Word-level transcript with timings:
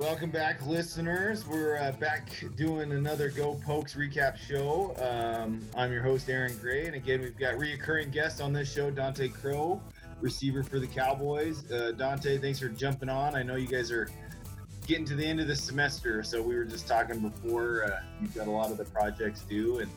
Welcome 0.00 0.30
back, 0.30 0.66
listeners. 0.66 1.46
We're 1.46 1.76
uh, 1.76 1.92
back 1.92 2.30
doing 2.56 2.92
another 2.92 3.28
Go 3.28 3.60
Pokes 3.66 3.94
recap 3.94 4.38
show. 4.38 4.96
Um, 4.96 5.60
I'm 5.76 5.92
your 5.92 6.02
host, 6.02 6.30
Aaron 6.30 6.56
Gray, 6.56 6.86
and 6.86 6.94
again, 6.94 7.20
we've 7.20 7.36
got 7.36 7.56
reoccurring 7.56 8.10
guests 8.10 8.40
on 8.40 8.54
this 8.54 8.72
show, 8.72 8.90
Dontae 8.90 9.30
Crow, 9.30 9.78
receiver 10.22 10.62
for 10.62 10.78
the 10.78 10.86
Cowboys. 10.86 11.70
Uh, 11.70 11.92
Dontae, 11.94 12.40
thanks 12.40 12.60
for 12.60 12.70
jumping 12.70 13.10
on. 13.10 13.34
I 13.34 13.42
know 13.42 13.56
you 13.56 13.66
guys 13.66 13.92
are 13.92 14.08
getting 14.86 15.04
to 15.04 15.14
the 15.14 15.24
end 15.24 15.38
of 15.38 15.48
the 15.48 15.54
semester, 15.54 16.22
so 16.22 16.40
we 16.40 16.54
were 16.54 16.64
just 16.64 16.88
talking 16.88 17.20
before. 17.20 17.84
Uh, 17.84 18.00
you've 18.22 18.34
got 18.34 18.46
a 18.46 18.50
lot 18.50 18.70
of 18.70 18.78
the 18.78 18.86
projects 18.86 19.42
due 19.42 19.80
and 19.80 19.90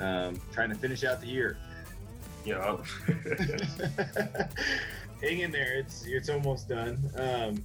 um, 0.00 0.40
trying 0.54 0.70
to 0.70 0.74
finish 0.74 1.04
out 1.04 1.20
the 1.20 1.26
year. 1.26 1.58
Yeah. 2.46 2.78
Hang 5.20 5.40
in 5.40 5.52
there. 5.52 5.74
It's 5.74 6.06
it's 6.06 6.30
almost 6.30 6.70
done. 6.70 6.98
Um, 7.16 7.64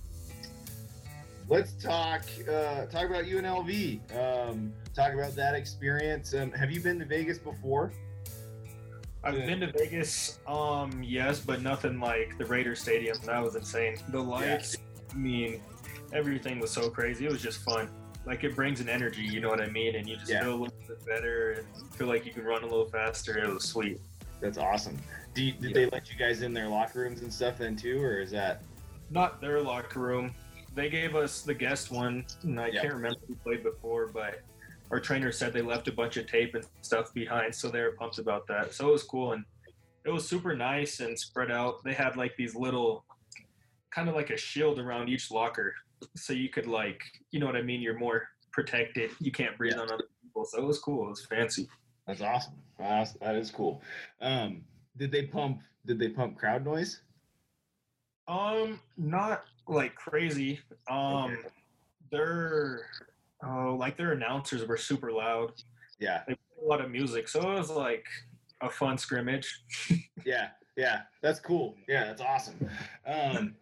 let's 1.50 1.74
talk 1.74 2.22
uh, 2.48 2.86
talk 2.86 3.10
about 3.10 3.26
UNLV. 3.26 4.00
Um, 4.50 4.72
talk 4.94 5.14
about 5.14 5.36
that 5.36 5.56
experience. 5.56 6.34
Um, 6.34 6.52
have 6.54 6.72
you 6.72 6.80
been 6.80 7.00
to 7.00 7.06
Vegas 7.06 7.38
before? 7.38 7.92
I've 9.24 9.36
been 9.36 9.60
to 9.60 9.72
Vegas, 9.74 10.40
um, 10.48 11.04
yes, 11.04 11.42
but 11.42 11.62
nothing 11.62 12.00
like 12.00 12.38
the 12.38 12.46
Raider 12.46 12.74
Stadium. 12.74 13.18
That 13.26 13.44
was 13.44 13.56
insane. 13.56 13.98
The 14.10 14.22
lights, 14.22 14.78
I 15.12 15.16
mean, 15.18 15.62
everything 16.14 16.60
was 16.60 16.72
so 16.72 16.90
crazy. 16.90 17.26
It 17.26 17.32
was 17.32 17.42
just 17.42 17.60
fun. 17.64 17.90
Like 18.26 18.46
it 18.46 18.56
brings 18.56 18.80
an 18.80 18.88
energy, 18.88 19.22
you 19.24 19.42
know 19.42 19.50
what 19.50 19.60
I 19.60 19.68
mean? 19.68 19.96
And 19.96 20.08
you 20.08 20.16
just 20.16 20.32
Yeah. 20.32 20.44
feel 20.44 20.54
a 20.54 20.60
little 20.62 20.78
bit 20.88 21.06
better 21.06 21.52
and 21.52 21.92
feel 21.96 22.08
like 22.08 22.26
you 22.26 22.32
can 22.32 22.46
run 22.46 22.64
a 22.64 22.68
little 22.68 22.88
faster. 22.88 23.38
It 23.38 23.54
was 23.54 23.66
sweet. 23.66 24.00
That's 24.40 24.58
awesome. 24.58 24.98
Do 25.34 25.44
you, 25.44 25.52
did 25.52 25.72
Yeah. 25.72 25.74
they 25.74 25.86
let 25.88 26.10
you 26.10 26.18
guys 26.18 26.42
in 26.42 26.54
their 26.54 26.70
locker 26.70 27.00
rooms 27.02 27.22
and 27.22 27.34
stuff 27.34 27.58
then 27.58 27.76
too, 27.76 28.02
or 28.02 28.22
is 28.22 28.32
that? 28.32 28.62
Not 29.10 29.42
their 29.42 29.62
locker 29.62 30.00
room. 30.00 30.34
They 30.80 30.90
gave 30.90 31.14
us 31.14 31.42
the 31.42 31.54
guest 31.54 31.92
one, 31.92 32.26
and 32.44 32.58
I 32.58 32.68
Yeah. 32.68 32.84
can't 32.84 32.94
remember 32.94 33.20
who 33.28 33.36
played 33.36 33.64
before, 33.64 34.08
but 34.08 34.40
our 34.92 35.00
trainer 35.02 35.30
said 35.30 35.52
they 35.52 35.62
left 35.62 35.90
a 35.90 35.92
bunch 35.92 36.16
of 36.16 36.26
tape 36.26 36.56
and 36.56 36.66
stuff 36.80 37.14
behind, 37.14 37.54
so 37.54 37.68
they 37.68 37.82
were 37.82 37.92
pumped 37.92 38.18
about 38.18 38.48
that. 38.48 38.74
So 38.74 38.88
it 38.88 38.92
was 38.94 39.04
cool, 39.04 39.34
and 39.34 39.44
it 40.06 40.10
was 40.10 40.26
super 40.26 40.56
nice 40.56 41.02
and 41.02 41.20
spread 41.20 41.52
out. 41.52 41.84
They 41.84 41.92
had 41.92 42.16
like 42.16 42.34
these 42.38 42.56
little, 42.56 43.04
kind 43.92 44.08
of 44.08 44.16
like 44.16 44.30
a 44.30 44.38
shield 44.38 44.80
around 44.80 45.10
each 45.10 45.30
locker, 45.32 45.76
so 46.16 46.32
you 46.32 46.48
could 46.48 46.66
like, 46.66 47.02
you 47.32 47.42
know 47.42 47.46
what 47.46 47.58
I 47.58 47.62
mean? 47.62 47.82
You're 47.82 48.00
more 48.00 48.30
protected. 48.54 49.12
You 49.20 49.34
can't 49.34 49.58
breathe 49.58 49.74
Yeah. 49.74 49.82
on 49.82 49.92
other 49.92 50.06
people. 50.24 50.46
So 50.46 50.60
it 50.60 50.66
was 50.66 50.80
cool. 50.80 51.08
It 51.08 51.10
was 51.10 51.26
fancy. 51.26 51.68
That's 52.08 52.22
awesome. 52.22 52.54
That's, 52.78 53.12
that 53.16 53.36
is 53.36 53.52
cool. 53.52 53.84
Um, 54.22 54.64
did 54.96 55.12
they 55.12 55.28
pump? 55.28 55.62
Did 55.86 56.00
they 56.00 56.08
pump 56.08 56.38
crowd 56.38 56.64
noise? 56.64 57.02
Um, 58.30 58.80
not 58.98 59.44
like 59.68 59.96
crazy. 59.96 60.60
Um, 60.90 61.32
Okay. 61.32 61.42
their 62.12 62.82
oh, 63.44 63.76
like 63.78 63.98
their 63.98 64.12
announcers 64.14 64.66
were 64.68 64.78
super 64.78 65.12
loud. 65.12 65.54
Yeah, 66.00 66.22
They 66.28 66.36
played 66.36 66.64
a 66.66 66.68
lot 66.68 66.82
of 66.82 66.92
music, 66.92 67.28
so 67.28 67.40
it 67.52 67.58
was 67.58 67.70
like 67.70 68.06
a 68.62 68.70
fun 68.70 68.98
scrimmage. 68.98 69.64
yeah, 70.26 70.50
yeah. 70.78 71.02
That's 71.22 71.40
cool. 71.40 71.76
Yeah, 71.88 72.06
that's 72.06 72.22
awesome. 72.22 72.70
Um, 73.06 73.56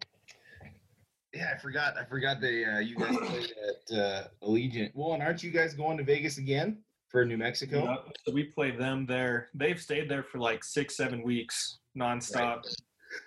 yeah, 1.34 1.52
I 1.54 1.58
forgot. 1.58 1.96
I 1.98 2.04
forgot 2.04 2.40
they 2.40 2.64
uh, 2.64 2.78
you 2.78 2.96
guys 2.96 3.16
played 3.26 3.52
at 3.68 3.98
uh, 3.98 4.24
Allegiant. 4.42 4.90
Well, 4.94 5.14
and 5.14 5.22
aren't 5.22 5.42
you 5.42 5.50
guys 5.50 5.74
going 5.74 5.96
to 5.98 6.04
Vegas 6.04 6.38
again 6.38 6.78
for 7.08 7.24
New 7.24 7.36
Mexico? 7.38 7.84
Yep. 7.84 8.16
So 8.26 8.32
we 8.32 8.44
played 8.44 8.78
them 8.78 9.06
there. 9.06 9.48
They've 9.54 9.80
stayed 9.80 10.08
there 10.10 10.22
for 10.22 10.38
like 10.38 10.62
six, 10.62 10.96
seven 10.96 11.22
weeks 11.22 11.78
nonstop. 11.98 12.62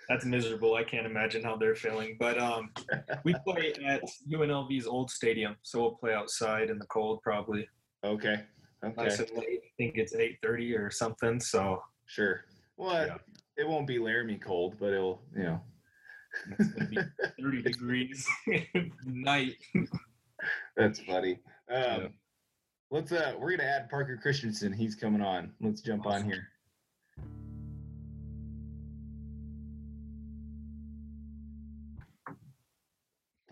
That's 0.08 0.24
miserable. 0.24 0.74
I 0.74 0.84
can't 0.84 1.06
imagine 1.06 1.42
how 1.42 1.56
they're 1.56 1.74
feeling. 1.74 2.16
But 2.18 2.38
um, 2.38 2.70
we 3.24 3.34
play 3.46 3.72
at 3.84 4.02
UNLV's 4.30 4.86
old 4.86 5.10
stadium, 5.10 5.56
so 5.62 5.80
we'll 5.80 5.92
play 5.96 6.14
outside 6.14 6.70
in 6.70 6.78
the 6.78 6.86
cold 6.86 7.20
probably. 7.22 7.68
Okay. 8.04 8.42
Okay. 8.84 8.94
Nice 9.02 9.18
and 9.20 9.30
late. 9.36 9.60
I 9.64 9.70
think 9.78 9.96
it's 9.96 10.14
eight 10.14 10.38
thirty 10.42 10.74
or 10.74 10.90
something. 10.90 11.38
So 11.40 11.82
Sure. 12.06 12.44
Well, 12.76 13.06
Yeah. 13.06 13.16
it 13.56 13.66
won't 13.68 13.86
be 13.86 13.98
Laramie 13.98 14.38
cold, 14.38 14.76
but 14.80 14.92
it'll, 14.92 15.22
you 15.36 15.44
know. 15.44 15.60
it's 16.58 16.68
gonna 16.70 16.90
be 16.90 16.98
thirty 17.42 17.62
degrees 17.62 18.26
night. 19.06 19.54
That's 20.76 21.00
funny. 21.00 21.38
Um, 21.70 21.76
Yeah. 21.78 22.06
Let's 22.90 23.10
uh, 23.12 23.34
we're 23.38 23.56
gonna 23.56 23.68
add 23.68 23.88
Parker 23.88 24.18
Christensen. 24.20 24.72
He's 24.72 24.94
coming 24.94 25.22
on. 25.22 25.52
Let's 25.60 25.80
jump 25.80 26.04
on 26.06 26.24
here. 26.24 26.48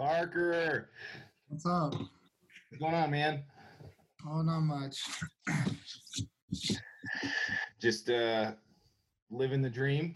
Parker, 0.00 0.88
What's 1.48 1.66
up? 1.66 1.92
what's 1.92 2.80
going 2.80 2.94
on, 2.94 3.10
man? 3.10 3.44
Oh, 4.26 4.40
not 4.40 4.60
much. 4.60 4.98
Just 7.78 8.08
uh, 8.08 8.52
living 9.30 9.60
the 9.60 9.68
dream. 9.68 10.14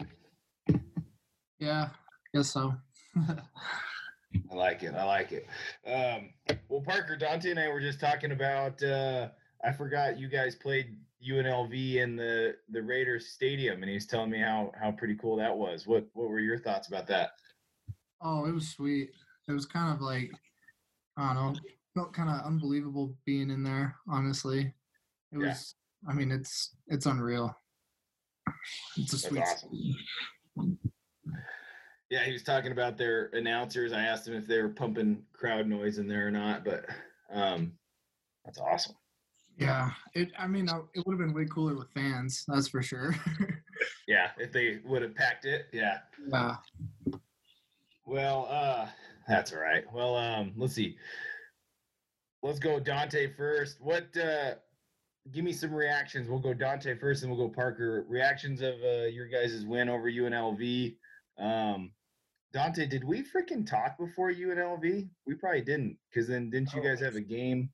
Yeah, 1.59 1.89
guess 2.33 2.49
so. 2.49 2.73
I 3.15 4.55
like 4.55 4.81
it. 4.81 4.95
I 4.95 5.03
like 5.03 5.31
it. 5.31 5.45
Um, 5.85 6.31
well, 6.67 6.81
Parker, 6.81 7.15
Dontae, 7.15 7.51
and 7.51 7.59
I 7.59 7.67
were 7.67 7.79
just 7.79 7.99
talking 7.99 8.31
about. 8.31 8.81
Uh, 8.81 9.29
I 9.63 9.71
forgot 9.71 10.17
you 10.17 10.29
guys 10.29 10.55
played 10.55 10.97
UNLV 11.29 11.97
in 11.97 12.15
the 12.15 12.55
the 12.71 12.81
Raiders 12.81 13.27
stadium, 13.27 13.83
and 13.83 13.91
he's 13.91 14.07
telling 14.07 14.31
me 14.31 14.39
how 14.39 14.71
how 14.81 14.93
pretty 14.93 15.15
cool 15.15 15.35
that 15.35 15.55
was. 15.55 15.85
What 15.85 16.07
what 16.13 16.27
were 16.27 16.39
your 16.39 16.57
thoughts 16.57 16.87
about 16.87 17.05
that? 17.05 17.33
oh, 18.21 18.45
it 18.45 18.51
was 18.51 18.69
sweet. 18.69 19.11
It 19.47 19.51
was 19.53 19.65
kind 19.65 19.93
of 19.93 20.01
like 20.01 20.31
I 21.17 21.33
don't 21.33 21.53
know, 21.53 21.59
felt 21.93 22.13
kind 22.13 22.29
of 22.29 22.45
unbelievable 22.45 23.15
being 23.25 23.49
in 23.49 23.63
there. 23.63 23.95
Honestly, 24.07 24.73
it 25.31 25.39
Yeah. 25.39 25.49
was. 25.49 25.75
I 26.07 26.13
mean, 26.13 26.31
it's 26.31 26.75
it's 26.87 27.05
unreal. 27.05 27.55
It's 28.97 29.13
a 29.13 29.17
sweet. 29.17 29.41
awesome. 29.41 30.77
Yeah, 32.11 32.23
he 32.23 32.31
was 32.33 32.43
talking 32.43 32.71
about 32.71 32.97
their 32.97 33.29
announcers. 33.33 33.91
I 33.91 34.03
asked 34.03 34.27
him 34.27 34.35
if 34.35 34.45
they 34.45 34.61
were 34.61 34.69
pumping 34.69 35.23
crowd 35.33 35.67
noise 35.67 35.97
in 35.97 36.07
there 36.07 36.27
or 36.27 36.31
not, 36.31 36.63
but 36.63 36.85
um, 37.31 37.73
that's 38.43 38.59
awesome. 38.59 38.95
Yeah, 39.57 39.91
it. 40.13 40.31
I 40.37 40.47
mean, 40.47 40.69
it 40.93 41.05
would 41.05 41.13
have 41.13 41.27
been 41.27 41.33
way 41.33 41.45
cooler 41.45 41.75
with 41.75 41.89
fans. 41.93 42.43
That's 42.47 42.67
for 42.67 42.81
sure. 42.81 43.15
Yeah, 44.07 44.31
if 44.37 44.53
they 44.53 44.79
would 44.85 45.01
have 45.01 45.15
packed 45.15 45.43
it, 45.45 45.65
yeah. 45.73 45.99
yeah. 46.29 46.55
Well, 48.05 48.47
uh, 48.49 48.87
that's 49.27 49.53
all 49.53 49.59
right. 49.59 49.83
Well, 49.93 50.15
um, 50.15 50.53
let's 50.55 50.73
see. 50.73 50.97
Let's 52.43 52.59
go 52.59 52.79
Dontae 52.79 53.35
first. 53.35 53.81
What? 53.81 54.15
Uh, 54.17 54.55
give 55.31 55.43
me 55.43 55.53
some 55.53 55.73
reactions. 55.73 56.29
We'll 56.29 56.39
go 56.39 56.53
Dontae 56.53 56.99
first, 56.99 57.23
and 57.23 57.31
we'll 57.31 57.47
go 57.47 57.53
Parker. 57.53 58.05
Reactions 58.07 58.61
of 58.61 58.75
uh, 58.83 59.05
your 59.05 59.27
guys' 59.27 59.65
win 59.65 59.89
over 59.89 60.09
UNLV. 60.09 60.95
Um, 61.39 61.91
Dontae, 62.53 62.89
did 62.89 63.03
we 63.03 63.23
freaking 63.23 63.67
talk 63.69 63.97
before 63.97 64.31
UNLV? 64.31 65.09
We 65.25 65.33
probably 65.35 65.61
didn't, 65.61 65.97
because 66.09 66.27
then 66.27 66.49
didn't 66.49 66.73
you 66.73 66.81
guys 66.81 67.01
have 67.01 67.15
a 67.15 67.21
game? 67.21 67.69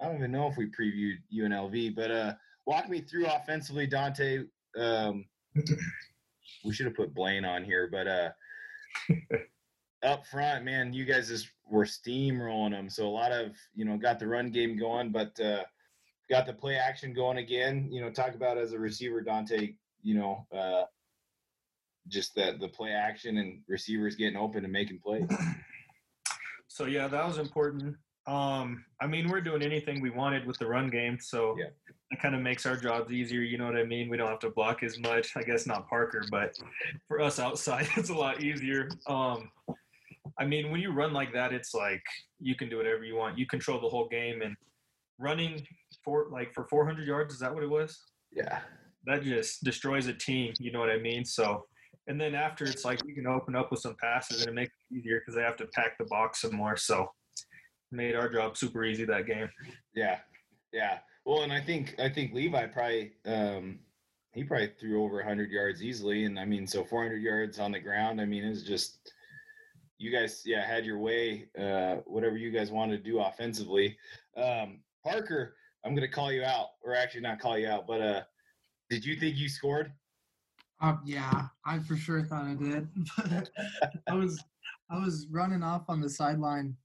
I 0.00 0.06
don't 0.06 0.16
even 0.16 0.30
know 0.30 0.46
if 0.46 0.56
we 0.56 0.66
previewed 0.66 1.16
UNLV, 1.36 1.96
but 1.96 2.10
uh, 2.10 2.34
walk 2.66 2.88
me 2.88 3.00
through 3.00 3.26
offensively, 3.26 3.88
Dontae. 3.88 4.46
Um, 4.78 5.24
we 6.64 6.72
should 6.72 6.86
have 6.86 6.94
put 6.94 7.14
Blaine 7.14 7.44
on 7.44 7.64
here, 7.64 7.88
but 7.90 8.06
uh, 8.06 8.30
up 10.02 10.26
front, 10.26 10.64
man, 10.64 10.92
you 10.92 11.04
guys 11.04 11.28
just 11.28 11.48
were 11.68 11.84
steamrolling 11.84 12.70
them. 12.70 12.88
So 12.88 13.06
a 13.06 13.10
lot 13.10 13.32
of 13.32 13.52
you 13.74 13.84
know 13.84 13.96
got 13.96 14.18
the 14.18 14.26
run 14.26 14.50
game 14.50 14.76
going, 14.78 15.10
but 15.10 15.38
uh, 15.40 15.64
got 16.30 16.46
the 16.46 16.52
play 16.52 16.76
action 16.76 17.12
going 17.12 17.38
again. 17.38 17.88
You 17.90 18.00
know, 18.00 18.10
talk 18.10 18.34
about 18.34 18.58
as 18.58 18.72
a 18.72 18.78
receiver, 18.78 19.22
Dontae. 19.22 19.76
You 20.02 20.14
know, 20.14 20.46
uh, 20.56 20.84
just 22.08 22.34
that 22.36 22.60
the 22.60 22.68
play 22.68 22.90
action 22.90 23.38
and 23.38 23.60
receivers 23.68 24.14
getting 24.14 24.36
open 24.36 24.64
and 24.64 24.72
making 24.72 25.00
plays. 25.00 25.26
So 26.70 26.84
yeah, 26.84 27.08
that 27.08 27.26
was 27.26 27.38
important. 27.38 27.96
Um, 28.26 28.84
I 29.00 29.06
mean, 29.06 29.28
we're 29.28 29.40
doing 29.40 29.62
anything 29.62 30.02
we 30.02 30.10
wanted 30.10 30.46
with 30.46 30.58
the 30.58 30.66
run 30.66 30.90
game, 30.90 31.18
so 31.18 31.56
Yeah. 31.58 31.68
it 32.10 32.20
kind 32.20 32.34
of 32.34 32.42
makes 32.42 32.66
our 32.66 32.76
jobs 32.76 33.10
easier. 33.10 33.40
You 33.40 33.56
know 33.56 33.64
what 33.64 33.76
I 33.76 33.84
mean? 33.84 34.10
We 34.10 34.18
don't 34.18 34.28
have 34.28 34.38
to 34.40 34.50
block 34.50 34.82
as 34.82 34.98
much. 34.98 35.34
I 35.34 35.42
guess 35.42 35.66
not 35.66 35.88
Parker, 35.88 36.22
but 36.30 36.54
for 37.08 37.20
us 37.22 37.38
outside, 37.38 37.88
it's 37.96 38.10
a 38.10 38.14
lot 38.14 38.42
easier. 38.42 38.90
Um, 39.06 39.50
I 40.38 40.44
mean, 40.44 40.70
when 40.70 40.80
you 40.80 40.92
run 40.92 41.12
like 41.12 41.32
that, 41.34 41.52
it's 41.52 41.74
like 41.74 42.02
you 42.40 42.54
can 42.54 42.68
do 42.68 42.76
whatever 42.76 43.04
you 43.04 43.16
want. 43.16 43.38
You 43.38 43.46
control 43.46 43.80
the 43.80 43.88
whole 43.88 44.08
game, 44.08 44.42
and 44.42 44.56
running 45.18 45.66
for 46.04 46.28
like 46.30 46.52
for 46.54 46.66
400 46.68 47.06
yards 47.06 47.34
is 47.34 47.40
that 47.40 47.52
what 47.52 47.62
it 47.62 47.70
was? 47.70 47.98
Yeah, 48.32 48.60
That 49.06 49.22
just 49.22 49.64
destroys 49.64 50.06
a 50.06 50.14
team. 50.14 50.52
You 50.58 50.72
know 50.72 50.80
what 50.80 50.90
I 50.90 50.98
mean? 50.98 51.24
So. 51.24 51.64
And 52.06 52.18
then 52.18 52.34
after, 52.34 52.64
it's 52.64 52.86
like 52.86 53.00
you 53.04 53.14
can 53.14 53.26
open 53.26 53.54
up 53.54 53.70
with 53.70 53.80
some 53.80 53.94
passes 54.02 54.40
and 54.40 54.48
it 54.48 54.54
makes 54.54 54.72
it 54.90 54.96
easier 54.96 55.20
because 55.20 55.34
they 55.34 55.42
have 55.42 55.58
to 55.58 55.66
pack 55.74 55.98
the 55.98 56.06
box 56.06 56.40
some 56.40 56.54
more. 56.54 56.74
So, 56.74 57.06
made 57.92 58.14
our 58.14 58.28
job 58.30 58.56
super 58.56 58.82
easy 58.84 59.04
that 59.04 59.26
game. 59.26 59.48
yeah, 59.94 60.18
yeah. 60.72 61.00
Well, 61.24 61.42
and 61.42 61.52
I 61.52 61.60
think 61.60 61.94
I 61.98 62.08
think 62.08 62.32
Levi 62.32 62.66
probably 62.68 63.12
um, 63.26 63.80
he 64.32 64.44
probably 64.44 64.72
threw 64.80 65.04
over 65.04 65.16
100 65.16 65.50
yards 65.50 65.82
easily, 65.82 66.24
and 66.24 66.38
I 66.38 66.44
mean, 66.44 66.66
so 66.66 66.84
400 66.84 67.16
yards 67.16 67.58
on 67.58 67.72
the 67.72 67.80
ground. 67.80 68.20
I 68.20 68.24
mean, 68.24 68.44
it's 68.44 68.62
just 68.62 69.12
you 69.98 70.12
guys, 70.12 70.42
yeah, 70.44 70.64
had 70.64 70.84
your 70.84 70.98
way. 70.98 71.48
Uh, 71.58 71.96
whatever 72.06 72.36
you 72.36 72.50
guys 72.50 72.70
wanted 72.70 73.02
to 73.02 73.10
do 73.10 73.18
offensively. 73.18 73.96
Um, 74.36 74.78
Parker, 75.04 75.54
I'm 75.84 75.94
gonna 75.94 76.08
call 76.08 76.32
you 76.32 76.44
out, 76.44 76.68
or 76.82 76.94
actually 76.94 77.22
not 77.22 77.40
call 77.40 77.58
you 77.58 77.68
out, 77.68 77.86
but 77.86 78.00
uh, 78.00 78.22
did 78.90 79.04
you 79.04 79.16
think 79.16 79.36
you 79.36 79.48
scored? 79.48 79.92
Um, 80.80 81.00
yeah, 81.04 81.48
I 81.66 81.80
for 81.80 81.96
sure 81.96 82.22
thought 82.22 82.44
I 82.44 82.54
did. 82.54 82.88
I 84.08 84.14
was 84.14 84.42
I 84.90 84.98
was 84.98 85.26
running 85.30 85.62
off 85.62 85.82
on 85.88 86.00
the 86.00 86.08
sideline, 86.08 86.76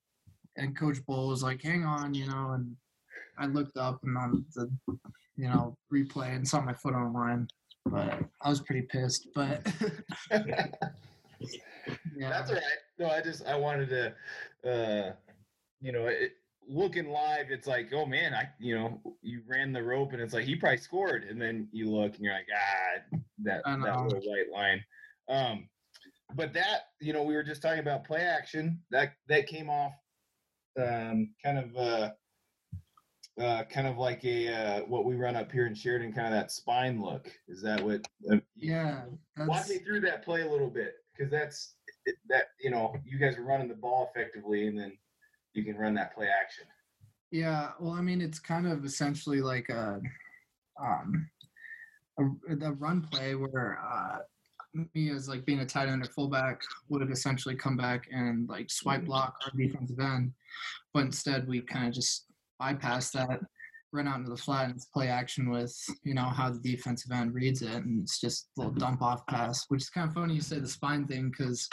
and 0.58 0.78
Coach 0.78 0.98
Bohl 1.08 1.30
was 1.30 1.44
like, 1.44 1.62
"Hang 1.62 1.86
on," 1.86 2.14
you 2.14 2.26
know, 2.28 2.52
and 2.52 2.76
I 3.38 3.46
looked 3.46 3.78
up 3.78 4.00
and 4.04 4.18
on 4.18 4.46
the 4.56 4.70
you 5.36 5.48
know 5.48 5.78
replay 5.94 6.36
and 6.36 6.48
saw 6.48 6.62
my 6.62 6.74
foot 6.74 6.96
on 6.96 7.14
the 7.14 7.20
line, 7.20 7.48
but 7.86 8.20
I 8.42 8.50
was 8.50 8.62
pretty 8.62 8.84
pissed. 8.84 9.28
But 9.36 9.62
yeah, 12.16 12.30
That's 12.30 12.50
all 12.50 12.56
right. 12.56 12.64
No, 13.00 13.10
I 13.10 13.22
just 13.22 13.46
I 13.46 13.56
wanted 13.56 13.90
to, 13.90 14.70
uh, 14.70 15.14
you 15.82 15.92
know, 15.92 16.08
it, 16.08 16.34
looking 16.68 17.10
live, 17.10 17.48
it's 17.50 17.68
like, 17.68 17.92
oh 17.94 18.06
man, 18.06 18.34
I 18.34 18.50
you 18.60 18.78
know, 18.78 19.02
you 19.22 19.42
ran 19.48 19.74
the 19.74 19.84
rope 19.84 20.14
and 20.14 20.22
it's 20.22 20.34
like 20.34 20.46
he 20.46 20.56
probably 20.56 20.78
scored, 20.78 21.24
and 21.24 21.42
then 21.42 21.68
you 21.72 21.90
look 21.90 22.16
and 22.16 22.24
you're 22.24 22.34
like, 22.34 22.48
ah, 22.54 23.18
that 23.44 23.62
that 23.66 23.80
know. 23.80 24.04
little 24.04 24.22
white 24.22 24.52
line. 24.52 24.84
Um, 25.30 25.70
but 26.36 26.54
that 26.54 26.82
you 27.00 27.14
know, 27.14 27.24
we 27.24 27.36
were 27.36 27.44
just 27.44 27.62
talking 27.62 27.80
about 27.80 28.06
play 28.06 28.22
action. 28.22 28.80
That 28.92 29.14
that 29.28 29.48
came 29.48 29.70
off, 29.70 29.94
um, 30.80 31.30
kind 31.44 31.58
of. 31.58 31.76
Uh, 31.76 32.10
uh, 33.42 33.64
kind 33.64 33.88
of 33.88 33.98
like 33.98 34.24
a 34.26 34.48
uh, 34.48 34.80
what 34.82 35.06
we 35.06 35.16
run 35.16 35.36
up 35.36 35.52
here 35.52 35.66
in 35.66 35.74
Sheridan, 35.74 36.14
kind 36.14 36.28
of 36.28 36.34
that 36.34 36.52
spine 36.52 37.02
look. 37.02 37.32
Is 37.48 37.64
that 37.64 37.84
what? 37.84 38.08
Uh, 38.32 38.36
yeah, 38.56 39.06
walk 39.48 39.68
me 39.68 39.80
through 39.80 40.02
that 40.02 40.24
play 40.24 40.44
a 40.44 40.48
little 40.48 40.70
bit 40.70 41.03
because 41.16 41.32
that's 41.32 41.76
that 42.30 42.48
you 42.60 42.70
know 42.70 42.96
you 43.06 43.18
guys 43.18 43.38
are 43.38 43.44
running 43.44 43.68
the 43.68 43.76
ball 43.76 44.10
effectively 44.14 44.68
and 44.68 44.78
then 44.78 44.98
you 45.54 45.64
can 45.64 45.78
run 45.78 45.94
that 45.94 46.16
play 46.16 46.28
action. 46.28 46.66
Yeah, 47.32 47.72
well, 47.80 47.94
I 47.94 48.02
mean, 48.02 48.22
it's 48.22 48.40
kind 48.40 48.68
of 48.68 48.86
essentially 48.86 49.42
like 49.42 49.70
a 49.70 50.00
um 50.80 51.30
the 52.18 52.72
run 52.74 53.02
play 53.02 53.36
where 53.36 53.80
uh, 53.84 54.20
me 54.94 55.12
as 55.12 55.28
like 55.28 55.46
being 55.46 55.60
a 55.60 55.66
tight 55.66 55.88
end 55.88 56.04
or 56.04 56.10
fullback 56.10 56.62
would 56.90 57.02
have 57.02 57.12
essentially 57.12 57.56
come 57.56 57.78
back 57.78 58.08
and 58.12 58.48
like 58.50 58.70
swipe 58.70 59.06
block 59.06 59.36
our 59.46 59.52
defensive 59.58 60.00
end, 60.00 60.32
but 60.94 61.06
instead 61.06 61.48
we 61.48 61.62
kind 61.62 61.88
of 61.88 61.94
just 61.94 62.26
bypass 62.60 63.12
that, 63.12 63.40
run 63.94 64.08
out 64.08 64.18
into 64.18 64.32
the 64.32 64.38
flat 64.38 64.70
and 64.70 64.80
play 64.94 65.08
action 65.08 65.50
with 65.50 65.74
you 66.04 66.14
know 66.14 66.24
how 66.24 66.50
the 66.50 66.60
defensive 66.60 67.12
end 67.12 67.34
reads 67.34 67.62
it, 67.62 67.72
and 67.72 68.02
it's 68.02 68.20
just 68.20 68.50
a 68.58 68.62
little 68.62 68.74
dump 68.74 69.02
off 69.02 69.26
pass, 69.28 69.66
which 69.70 69.82
is 69.82 69.90
kind 69.90 70.08
of 70.08 70.14
funny 70.14 70.36
you 70.36 70.42
say 70.42 70.60
the 70.60 70.68
spine 70.68 71.08
thing 71.08 71.30
because. 71.30 71.68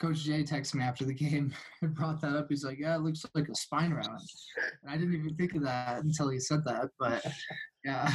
Coach 0.00 0.24
Jay 0.24 0.42
texted 0.42 0.74
me 0.74 0.82
after 0.82 1.04
the 1.04 1.14
game 1.14 1.54
and 1.82 1.94
brought 1.94 2.20
that 2.20 2.34
up. 2.34 2.46
He's 2.48 2.64
like, 2.64 2.78
"Yeah, 2.80 2.96
it 2.96 3.02
looks 3.02 3.24
like 3.32 3.48
a 3.48 3.54
spine 3.54 3.92
route." 3.92 4.08
And 4.82 4.90
I 4.90 4.96
didn't 4.96 5.14
even 5.14 5.36
think 5.36 5.54
of 5.54 5.62
that 5.62 6.02
until 6.02 6.30
he 6.30 6.40
said 6.40 6.64
that. 6.64 6.90
But 6.98 7.24
yeah, 7.84 8.12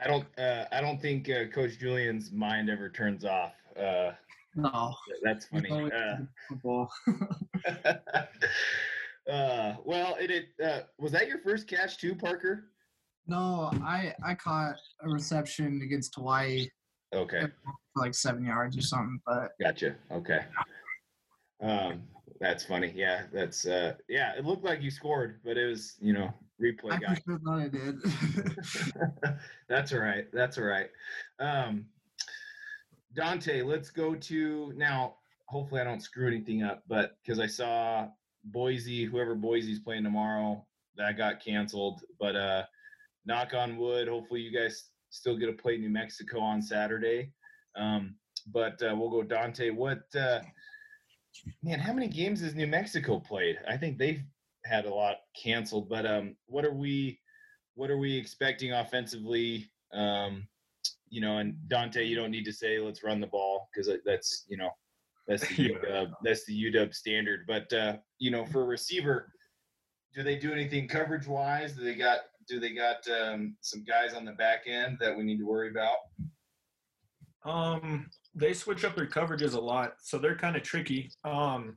i 0.00 0.06
don't 0.06 0.26
uh, 0.38 0.64
i 0.72 0.80
don't 0.80 1.00
think 1.00 1.28
uh, 1.28 1.46
coach 1.54 1.78
julian's 1.78 2.32
mind 2.32 2.70
ever 2.70 2.88
turns 2.88 3.24
off 3.24 3.52
uh, 3.76 4.12
no. 4.54 4.94
that's 5.22 5.46
funny 5.46 5.90
uh. 5.90 6.16
uh, 9.30 9.74
well 9.84 10.16
it, 10.20 10.30
it 10.30 10.46
uh, 10.64 10.80
was 10.98 11.12
that 11.12 11.28
your 11.28 11.38
first 11.38 11.68
catch 11.68 11.98
too 11.98 12.14
parker 12.14 12.68
no, 13.28 13.70
I 13.84 14.12
I 14.24 14.34
caught 14.34 14.74
a 15.00 15.08
reception 15.08 15.80
against 15.82 16.16
Hawaii 16.16 16.66
okay 17.14 17.42
for 17.42 17.52
like 17.94 18.14
seven 18.14 18.44
yards 18.44 18.76
or 18.76 18.82
something. 18.82 19.20
But 19.26 19.52
gotcha 19.60 19.94
okay 20.10 20.40
um 21.60 22.02
that's 22.40 22.64
funny 22.64 22.92
yeah 22.96 23.22
that's 23.32 23.66
uh 23.66 23.94
yeah 24.08 24.32
it 24.36 24.44
looked 24.44 24.64
like 24.64 24.82
you 24.82 24.90
scored 24.90 25.38
but 25.44 25.56
it 25.56 25.66
was 25.66 25.94
you 26.00 26.12
know 26.12 26.34
replay 26.62 26.92
I 26.92 26.98
guy 26.98 27.14
for 27.14 27.20
sure 27.22 27.38
thought 27.44 27.60
I 27.60 27.68
did. 27.68 29.38
That's 29.68 29.92
all 29.92 30.00
right. 30.00 30.26
That's 30.32 30.58
all 30.58 30.64
right. 30.64 30.90
Um, 31.38 31.86
Dontae, 33.14 33.64
let's 33.64 33.90
go 33.90 34.14
to 34.14 34.72
now. 34.76 35.16
Hopefully, 35.46 35.80
I 35.80 35.84
don't 35.84 36.00
screw 36.00 36.28
anything 36.28 36.62
up, 36.62 36.82
but 36.88 37.18
because 37.22 37.38
I 37.38 37.46
saw 37.46 38.08
Boise, 38.44 39.04
whoever 39.04 39.34
Boise's 39.34 39.78
playing 39.78 40.04
tomorrow, 40.04 40.64
that 40.96 41.16
got 41.16 41.44
canceled. 41.44 42.02
But 42.18 42.36
uh, 42.36 42.64
knock 43.24 43.54
on 43.54 43.76
wood. 43.76 44.08
Hopefully, 44.08 44.40
you 44.40 44.56
guys 44.56 44.90
still 45.10 45.36
get 45.36 45.46
to 45.46 45.52
play 45.52 45.76
New 45.76 45.90
Mexico 45.90 46.40
on 46.40 46.62
Saturday. 46.62 47.32
Um, 47.76 48.16
but 48.52 48.82
uh, 48.82 48.94
we'll 48.96 49.10
go 49.10 49.22
Dontae. 49.22 49.74
What 49.74 50.02
uh, 50.18 50.40
man? 51.62 51.78
How 51.78 51.92
many 51.92 52.08
games 52.08 52.40
has 52.40 52.54
New 52.54 52.66
Mexico 52.66 53.20
played? 53.20 53.58
I 53.68 53.76
think 53.76 53.98
they've 53.98 54.22
had 54.64 54.84
a 54.84 54.94
lot 54.94 55.16
canceled. 55.40 55.88
But 55.88 56.06
um, 56.06 56.36
what 56.46 56.64
are 56.64 56.74
we? 56.74 57.18
What 57.74 57.90
are 57.90 57.98
we 57.98 58.16
expecting 58.16 58.72
offensively? 58.72 59.70
Um, 59.92 60.46
you 61.08 61.20
know, 61.20 61.38
and 61.38 61.54
Dontae, 61.68 62.08
you 62.08 62.16
don't 62.16 62.30
need 62.30 62.44
to 62.46 62.52
say 62.52 62.78
let's 62.78 63.04
run 63.04 63.20
the 63.20 63.26
ball 63.26 63.68
because 63.72 63.92
that's 64.04 64.44
you 64.48 64.56
know 64.56 64.70
that's 65.32 65.48
the 65.48 65.68
UW, 65.86 66.12
that's 66.22 66.44
the 66.44 66.64
UW 66.64 66.94
standard. 66.94 67.40
But 67.46 67.72
uh, 67.72 67.96
you 68.18 68.30
know, 68.30 68.44
for 68.46 68.62
a 68.62 68.66
receiver, 68.66 69.32
do 70.14 70.22
they 70.22 70.36
do 70.36 70.52
anything 70.52 70.88
coverage 70.88 71.26
wise? 71.26 71.72
Do 71.72 71.82
they 71.84 71.94
got 71.94 72.20
do 72.48 72.60
they 72.60 72.72
got 72.72 72.96
um, 73.08 73.56
some 73.60 73.84
guys 73.84 74.14
on 74.14 74.24
the 74.24 74.32
back 74.32 74.62
end 74.66 74.98
that 75.00 75.16
we 75.16 75.24
need 75.24 75.38
to 75.38 75.46
worry 75.46 75.70
about? 75.70 75.96
Um, 77.44 78.08
they 78.34 78.52
switch 78.52 78.84
up 78.84 78.94
their 78.94 79.06
coverages 79.06 79.54
a 79.54 79.60
lot, 79.60 79.94
so 80.02 80.18
they're 80.18 80.36
kind 80.36 80.56
of 80.56 80.62
tricky. 80.62 81.10
Um, 81.24 81.76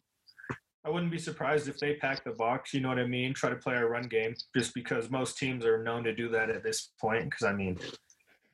I 0.85 0.89
wouldn't 0.89 1.11
be 1.11 1.17
surprised 1.17 1.67
if 1.67 1.79
they 1.79 1.95
pack 1.95 2.23
the 2.23 2.31
box. 2.31 2.73
You 2.73 2.81
know 2.81 2.89
what 2.89 2.99
I 2.99 3.07
mean? 3.07 3.33
Try 3.33 3.49
to 3.49 3.55
play 3.55 3.73
our 3.75 3.89
run 3.89 4.07
game, 4.07 4.35
just 4.55 4.73
because 4.75 5.09
most 5.09 5.37
teams 5.37 5.65
are 5.65 5.81
known 5.81 6.03
to 6.03 6.13
do 6.13 6.29
that 6.29 6.51
at 6.51 6.63
this 6.63 6.91
point. 7.01 7.23
Because 7.23 7.43
I 7.43 7.53
mean, 7.53 7.79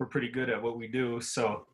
we're 0.02 0.08
pretty 0.08 0.30
good 0.30 0.50
at 0.50 0.60
what 0.60 0.80
we 0.80 0.88
do, 0.88 1.22
so 1.22 1.68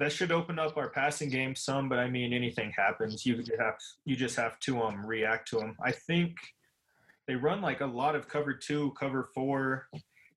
that 0.00 0.10
should 0.10 0.32
open 0.32 0.58
up 0.58 0.78
our 0.78 0.88
passing 0.88 1.28
game 1.28 1.54
some. 1.54 1.90
But 1.90 1.98
I 1.98 2.08
mean, 2.08 2.32
anything 2.32 2.72
happens. 2.74 3.26
You 3.26 3.44
have 3.58 3.74
you 4.06 4.16
just 4.16 4.34
have 4.36 4.58
to 4.60 4.80
um 4.80 5.04
react 5.04 5.46
to 5.48 5.56
them. 5.58 5.76
I 5.84 5.92
think 5.92 6.34
they 7.28 7.34
run 7.34 7.60
like 7.60 7.82
a 7.82 7.86
lot 7.86 8.16
of 8.16 8.28
cover 8.28 8.54
two, 8.54 8.94
cover 8.98 9.28
four, 9.34 9.88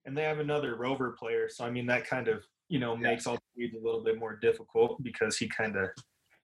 and 0.06 0.18
they 0.18 0.24
have 0.24 0.40
another 0.40 0.75
rover 0.75 1.16
player. 1.18 1.48
So 1.48 1.63
I 1.63 1.72
mean, 1.72 1.86
that 1.86 2.06
kind 2.06 2.28
of 2.28 2.44
you 2.68 2.78
know 2.78 2.98
makes 2.98 3.25
all 3.25 3.36
the 3.36 3.42
reads 3.56 3.74
a 3.74 3.86
little 3.86 4.04
bit 4.04 4.20
more 4.20 4.36
difficult 4.36 5.02
because 5.02 5.38
he 5.38 5.48
kind 5.48 5.78
of 5.78 5.92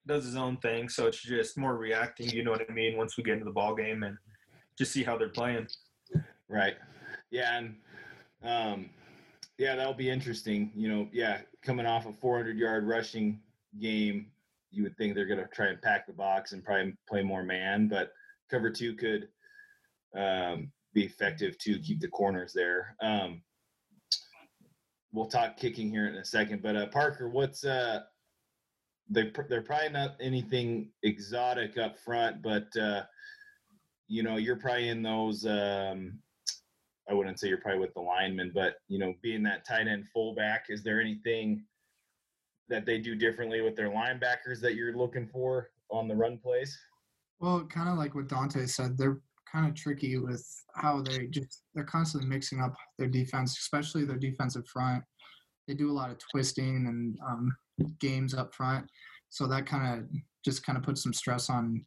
does 0.08 0.24
his 0.24 0.38
own 0.38 0.56
thing. 0.58 0.88
So 0.88 1.08
it's 1.08 1.22
just 1.22 1.58
more 1.58 1.76
reacting. 1.76 2.30
You 2.30 2.46
know 2.46 2.52
what 2.52 2.66
I 2.70 2.74
mean? 2.74 2.96
Once 2.96 3.18
we 3.18 3.24
get 3.24 3.34
into 3.34 3.44
the 3.44 3.52
ball 3.52 3.76
game 3.76 4.04
and 4.04 4.16
just 4.78 4.94
see 4.94 5.04
how 5.04 5.18
they're 5.18 5.28
playing. 5.28 5.68
Right. 6.48 6.76
Yeah, 7.32 7.58
and 7.58 7.76
um, 8.46 8.90
yeah, 9.58 9.76
that'll 9.76 9.94
be 9.94 10.10
interesting. 10.10 10.72
You 10.76 10.90
know, 10.90 11.10
yeah, 11.12 11.40
coming 11.62 11.86
off 11.86 12.06
a 12.06 12.14
400 12.14 12.58
yard 12.58 12.88
rushing 12.88 13.40
game, 13.80 14.28
you 14.72 14.84
would 14.84 14.98
think 14.98 15.16
they're 15.16 15.26
going 15.26 15.40
to 15.40 15.48
try 15.48 15.68
and 15.68 15.82
pack 15.82 16.06
the 16.06 16.14
box 16.14 16.52
and 16.52 16.64
probably 16.64 16.94
play 17.08 17.24
more 17.24 17.44
man, 17.44 17.88
but 17.88 18.12
cover 18.50 18.70
two 18.70 18.94
could 18.96 19.30
um, 20.18 20.72
be 20.94 21.06
effective 21.06 21.58
to 21.60 21.80
keep 21.80 22.00
the 22.00 22.08
corners 22.08 22.54
there. 22.54 22.96
Um, 23.02 23.42
we'll 25.14 25.28
talk 25.28 25.58
kicking 25.58 25.90
here 25.90 26.08
in 26.08 26.16
a 26.16 26.26
second, 26.26 26.62
but 26.62 26.76
uh, 26.76 26.88
Parker, 26.88 27.30
what's 27.30 27.64
uh, 27.64 28.02
they 29.10 29.32
they're 29.50 29.62
probably 29.62 29.90
not 29.90 30.16
anything 30.20 30.90
exotic 31.04 31.78
up 31.78 31.98
front, 31.98 32.42
but 32.42 32.76
uh, 32.78 33.04
you 34.08 34.24
know 34.24 34.38
you're 34.38 34.56
probably 34.58 34.90
in 34.90 35.02
those. 35.02 35.46
Um, 35.46 36.20
I 37.10 37.14
wouldn't 37.14 37.40
say 37.40 37.50
you're 37.50 37.60
probably 37.60 37.80
with 37.80 37.94
the 37.94 38.02
linemen, 38.02 38.52
but 38.54 38.76
you 38.88 39.00
know, 39.00 39.14
being 39.22 39.44
that 39.44 39.68
tight 39.68 39.88
end 39.88 40.08
fullback, 40.14 40.66
is 40.70 40.84
there 40.84 41.00
anything 41.00 41.64
that 42.68 42.86
they 42.86 42.98
do 42.98 43.16
differently 43.16 43.62
with 43.62 43.76
their 43.76 43.90
linebackers 43.90 44.60
that 44.62 44.76
you're 44.76 44.98
looking 44.98 45.28
for 45.28 45.70
on 45.92 46.08
the 46.08 46.16
run 46.16 46.38
plays? 46.38 46.78
well, 47.40 47.66
kind 47.66 47.90
of 47.90 47.98
like 47.98 48.16
what 48.16 48.28
Dontae 48.28 48.70
said, 48.70 48.98
they're 48.98 49.20
kind 49.52 49.68
of 49.68 49.76
tricky 49.76 50.18
with 50.18 50.46
how 50.76 51.02
they 51.02 51.28
just 51.28 51.64
they're 51.74 51.84
constantly 51.84 52.30
mixing 52.30 52.62
up 52.62 52.74
their 52.98 53.08
defense, 53.08 53.58
especially 53.60 54.06
their 54.06 54.18
defensive 54.18 54.68
front. 54.68 55.04
They 55.68 55.74
do 55.74 55.92
a 55.92 55.94
lot 55.94 56.12
of 56.12 56.18
twisting 56.32 56.88
and 56.88 57.18
um, 57.28 57.56
games 58.00 58.34
up 58.34 58.54
front, 58.54 58.88
so 59.30 59.48
that 59.48 59.66
kind 59.66 60.00
of 60.00 60.10
just 60.44 60.66
kind 60.66 60.78
of 60.78 60.84
puts 60.84 61.04
some 61.04 61.14
stress 61.14 61.50
on 61.50 61.86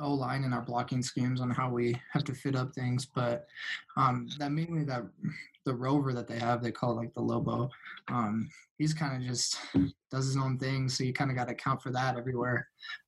O 0.00 0.12
line 0.12 0.44
and 0.44 0.54
our 0.54 0.62
blocking 0.62 1.02
schemes 1.02 1.40
on 1.40 1.50
how 1.50 1.70
we 1.70 1.96
have 2.12 2.24
to 2.24 2.34
fit 2.34 2.56
up 2.56 2.74
things. 2.74 3.06
But 3.06 3.46
um, 3.96 4.28
that 4.38 4.52
mainly 4.52 4.84
that 4.84 5.02
the 5.64 5.74
rover 5.74 6.12
that 6.14 6.26
they 6.26 6.38
have, 6.38 6.62
they 6.62 6.72
call 6.72 6.96
like 6.96 7.12
the 7.14 7.20
Lobo. 7.20 7.68
Um, 8.08 8.48
he's 8.78 8.94
kind 8.94 9.20
of 9.20 9.28
just 9.28 9.58
does 10.10 10.26
his 10.26 10.36
own 10.36 10.58
thing, 10.58 10.88
so 10.88 11.04
you 11.04 11.12
kind 11.12 11.30
of 11.30 11.36
got 11.36 11.48
to 11.48 11.52
account 11.52 11.82
for 11.82 11.90
that 11.90 12.16
everywhere. 12.16 12.66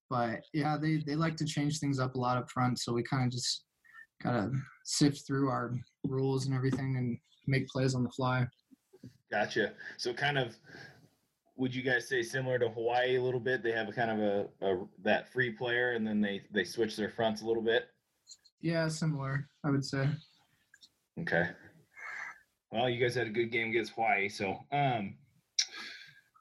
But 0.09 0.40
yeah, 0.52 0.76
they 0.76 0.99
they 0.99 1.14
like 1.14 1.37
to 1.37 1.44
change 1.44 1.78
things 1.78 1.99
up 1.99 2.14
a 2.14 2.18
lot 2.18 2.37
up 2.37 2.50
front, 2.50 2.78
so 2.78 2.92
we 2.92 3.02
kind 3.02 3.25
of 3.25 3.30
just 3.30 3.64
gotta 4.23 4.50
sift 4.85 5.26
through 5.26 5.49
our 5.49 5.73
rules 6.04 6.47
and 6.47 6.54
everything 6.54 6.97
and 6.97 7.18
make 7.47 7.68
plays 7.68 7.94
on 7.94 8.02
the 8.02 8.11
fly. 8.11 8.47
Gotcha. 9.30 9.73
So 9.97 10.12
kind 10.12 10.38
of 10.38 10.56
would 11.61 11.75
you 11.75 11.83
guys 11.83 12.09
say 12.09 12.23
similar 12.23 12.59
to 12.59 12.71
Hawaii 12.71 13.17
a 13.17 13.23
little 13.23 13.38
bit? 13.38 13.62
They 13.62 13.73
have 13.73 13.87
a 13.87 13.93
kind 13.93 14.11
of 14.11 14.19
a, 14.19 14.67
a 14.67 14.87
that 15.05 15.31
free 15.31 15.50
player, 15.50 15.93
and 15.93 16.07
then 16.07 16.23
they 16.23 16.40
they 16.50 16.64
switch 16.64 16.97
their 16.97 17.11
fronts 17.11 17.43
a 17.43 17.47
little 17.47 17.62
bit. 17.62 17.85
Yeah, 18.62 18.88
similar, 18.88 19.47
I 19.62 19.71
would 19.71 19.85
say. 19.85 20.09
Okay. 21.21 21.50
Well, 22.73 22.88
you 22.88 22.99
guys 22.99 23.14
had 23.14 23.26
a 23.26 23.31
good 23.31 23.52
game 23.52 23.69
against 23.69 23.93
Hawaii, 23.93 24.31
so 24.31 24.57
um, 24.73 25.17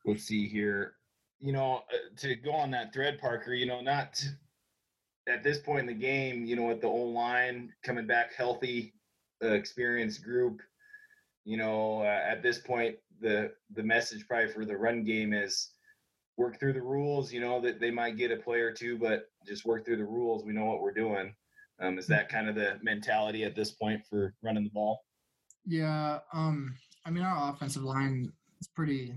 let's 0.05 0.23
see 0.23 0.47
here. 0.47 0.93
You 1.41 1.51
know, 1.51 1.83
uh, 1.93 2.15
to 2.19 2.35
go 2.35 2.53
on 2.53 2.71
that 2.71 2.93
thread, 2.93 3.19
Parker. 3.19 3.53
You 3.53 3.65
know, 3.65 3.81
not 3.81 4.23
at 5.27 5.43
this 5.43 5.59
point 5.59 5.81
in 5.81 5.88
the 5.88 5.93
game. 5.93 6.45
You 6.45 6.55
know, 6.55 6.67
with 6.67 6.79
the 6.79 6.88
old 6.88 7.13
line 7.13 7.73
coming 7.83 8.07
back 8.07 8.33
healthy, 8.33 8.93
uh, 9.43 9.49
experienced 9.49 10.23
group. 10.23 10.61
You 11.43 11.57
know, 11.57 12.03
uh, 12.03 12.21
at 12.25 12.41
this 12.41 12.59
point, 12.59 12.95
the 13.21 13.51
the 13.75 13.83
message 13.83 14.27
probably 14.27 14.51
for 14.51 14.65
the 14.65 14.77
run 14.77 15.03
game 15.03 15.33
is 15.33 15.71
work 16.38 16.59
through 16.59 16.73
the 16.73 16.81
rules. 16.81 17.31
You 17.31 17.41
know 17.41 17.61
that 17.61 17.79
they 17.79 17.91
might 17.91 18.17
get 18.17 18.31
a 18.31 18.38
play 18.38 18.59
or 18.59 18.71
two, 18.71 18.97
but 18.97 19.29
just 19.45 19.65
work 19.65 19.85
through 19.85 19.97
the 19.97 20.05
rules. 20.05 20.45
We 20.45 20.53
know 20.53 20.65
what 20.65 20.81
we're 20.81 20.93
doing. 20.93 21.33
Um, 21.81 21.97
is 21.97 22.07
that 22.07 22.29
kind 22.29 22.49
of 22.49 22.55
the 22.55 22.77
mentality 22.81 23.43
at 23.43 23.55
this 23.55 23.71
point 23.71 24.01
for 24.09 24.33
running 24.41 24.63
the 24.63 24.69
ball? 24.69 25.01
Yeah, 25.65 26.19
um, 26.33 26.75
I 27.05 27.09
mean 27.09 27.23
our 27.23 27.53
offensive 27.53 27.83
line 27.83 28.31
is 28.59 28.67
pretty. 28.67 29.13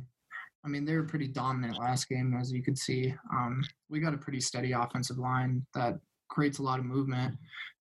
I 0.64 0.68
mean 0.68 0.85
they 0.85 0.94
were 0.94 1.04
pretty 1.04 1.28
dominant 1.28 1.78
last 1.78 2.09
game, 2.09 2.37
as 2.38 2.52
you 2.52 2.62
could 2.62 2.78
see. 2.78 3.14
Um, 3.32 3.64
we 3.88 4.00
got 4.00 4.14
a 4.14 4.18
pretty 4.18 4.40
steady 4.40 4.73
offensive 4.73 5.18
line 5.18 5.64
that 5.75 5.99
creates 6.28 6.59
a 6.59 6.62
lot 6.62 6.78
of 6.78 6.85
movement, 6.85 7.37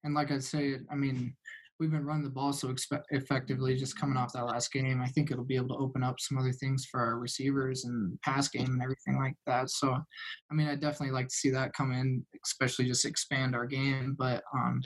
and 0.04 0.14
like 0.14 0.32
I 0.32 0.40
say, 0.40 0.78
I 0.92 0.96
mean 0.96 1.36
we've 1.80 1.92
been 1.92 2.06
running 2.06 2.26
the 2.26 2.30
ball 2.30 2.52
so 2.52 2.68
expe- 2.68 3.04
effectively 3.12 3.76
just 3.76 3.98
coming 3.98 4.18
off 4.18 4.34
that 4.34 4.46
last 4.46 4.72
game. 4.74 5.02
I 5.02 5.08
think 5.08 5.32
it'll 5.32 5.46
be 5.46 5.56
able 5.56 5.70
to 5.70 5.82
open 5.82 6.04
up 6.04 6.20
some 6.20 6.38
other 6.38 6.52
things 6.52 6.86
for 6.86 7.00
our 7.00 7.18
receivers 7.18 7.86
and 7.86 8.20
pass 8.22 8.50
game 8.50 8.68
and 8.68 8.82
everything 8.82 9.18
like 9.18 9.36
that. 9.48 9.70
So, 9.70 9.94
I 9.94 10.54
mean, 10.54 10.68
I 10.68 10.76
definitely 10.76 11.12
like 11.12 11.30
to 11.30 11.36
see 11.36 11.50
that 11.52 11.74
come 11.74 11.94
in, 11.94 12.26
especially 12.46 12.86
just 12.86 13.06
expand 13.06 13.56
our 13.56 13.66
game. 13.66 14.16
But, 14.20 14.44
um, 14.54 14.82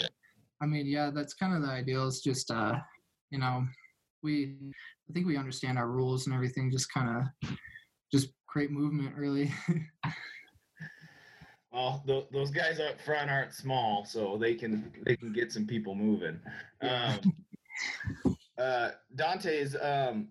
I 0.61 0.67
mean, 0.67 0.85
yeah, 0.85 1.09
that's 1.13 1.33
kind 1.33 1.55
of 1.55 1.63
the 1.63 1.69
ideal. 1.69 2.05
Is 2.07 2.21
just, 2.21 2.51
uh, 2.51 2.75
you 3.31 3.39
know, 3.39 3.63
we, 4.21 4.55
I 5.09 5.13
think 5.13 5.25
we 5.25 5.35
understand 5.35 5.79
our 5.79 5.89
rules 5.89 6.27
and 6.27 6.35
everything. 6.35 6.71
Just 6.71 6.93
kind 6.93 7.27
of, 7.43 7.57
just 8.11 8.29
create 8.47 8.69
movement, 8.71 9.15
really. 9.15 9.51
Well, 11.73 12.03
th- 12.05 12.27
those 12.31 12.51
guys 12.51 12.79
up 12.79 13.01
front 13.01 13.31
aren't 13.31 13.51
small, 13.51 14.05
so 14.05 14.37
they 14.37 14.53
can 14.53 14.91
they 15.05 15.15
can 15.15 15.33
get 15.33 15.51
some 15.51 15.65
people 15.65 15.95
moving. 15.95 16.39
Um, 16.81 17.19
uh, 18.59 18.91
Dontae's, 19.15 19.75
um, 19.81 20.27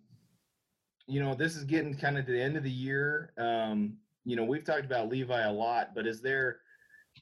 you 1.08 1.20
know, 1.20 1.34
this 1.34 1.56
is 1.56 1.64
getting 1.64 1.96
kind 1.96 2.16
of 2.16 2.26
to 2.26 2.32
the 2.32 2.40
end 2.40 2.56
of 2.56 2.62
the 2.62 2.70
year. 2.70 3.32
Um, 3.36 3.94
you 4.24 4.36
know, 4.36 4.44
we've 4.44 4.64
talked 4.64 4.84
about 4.84 5.08
Levi 5.08 5.42
a 5.42 5.52
lot, 5.52 5.96
but 5.96 6.06
is 6.06 6.20
there 6.20 6.58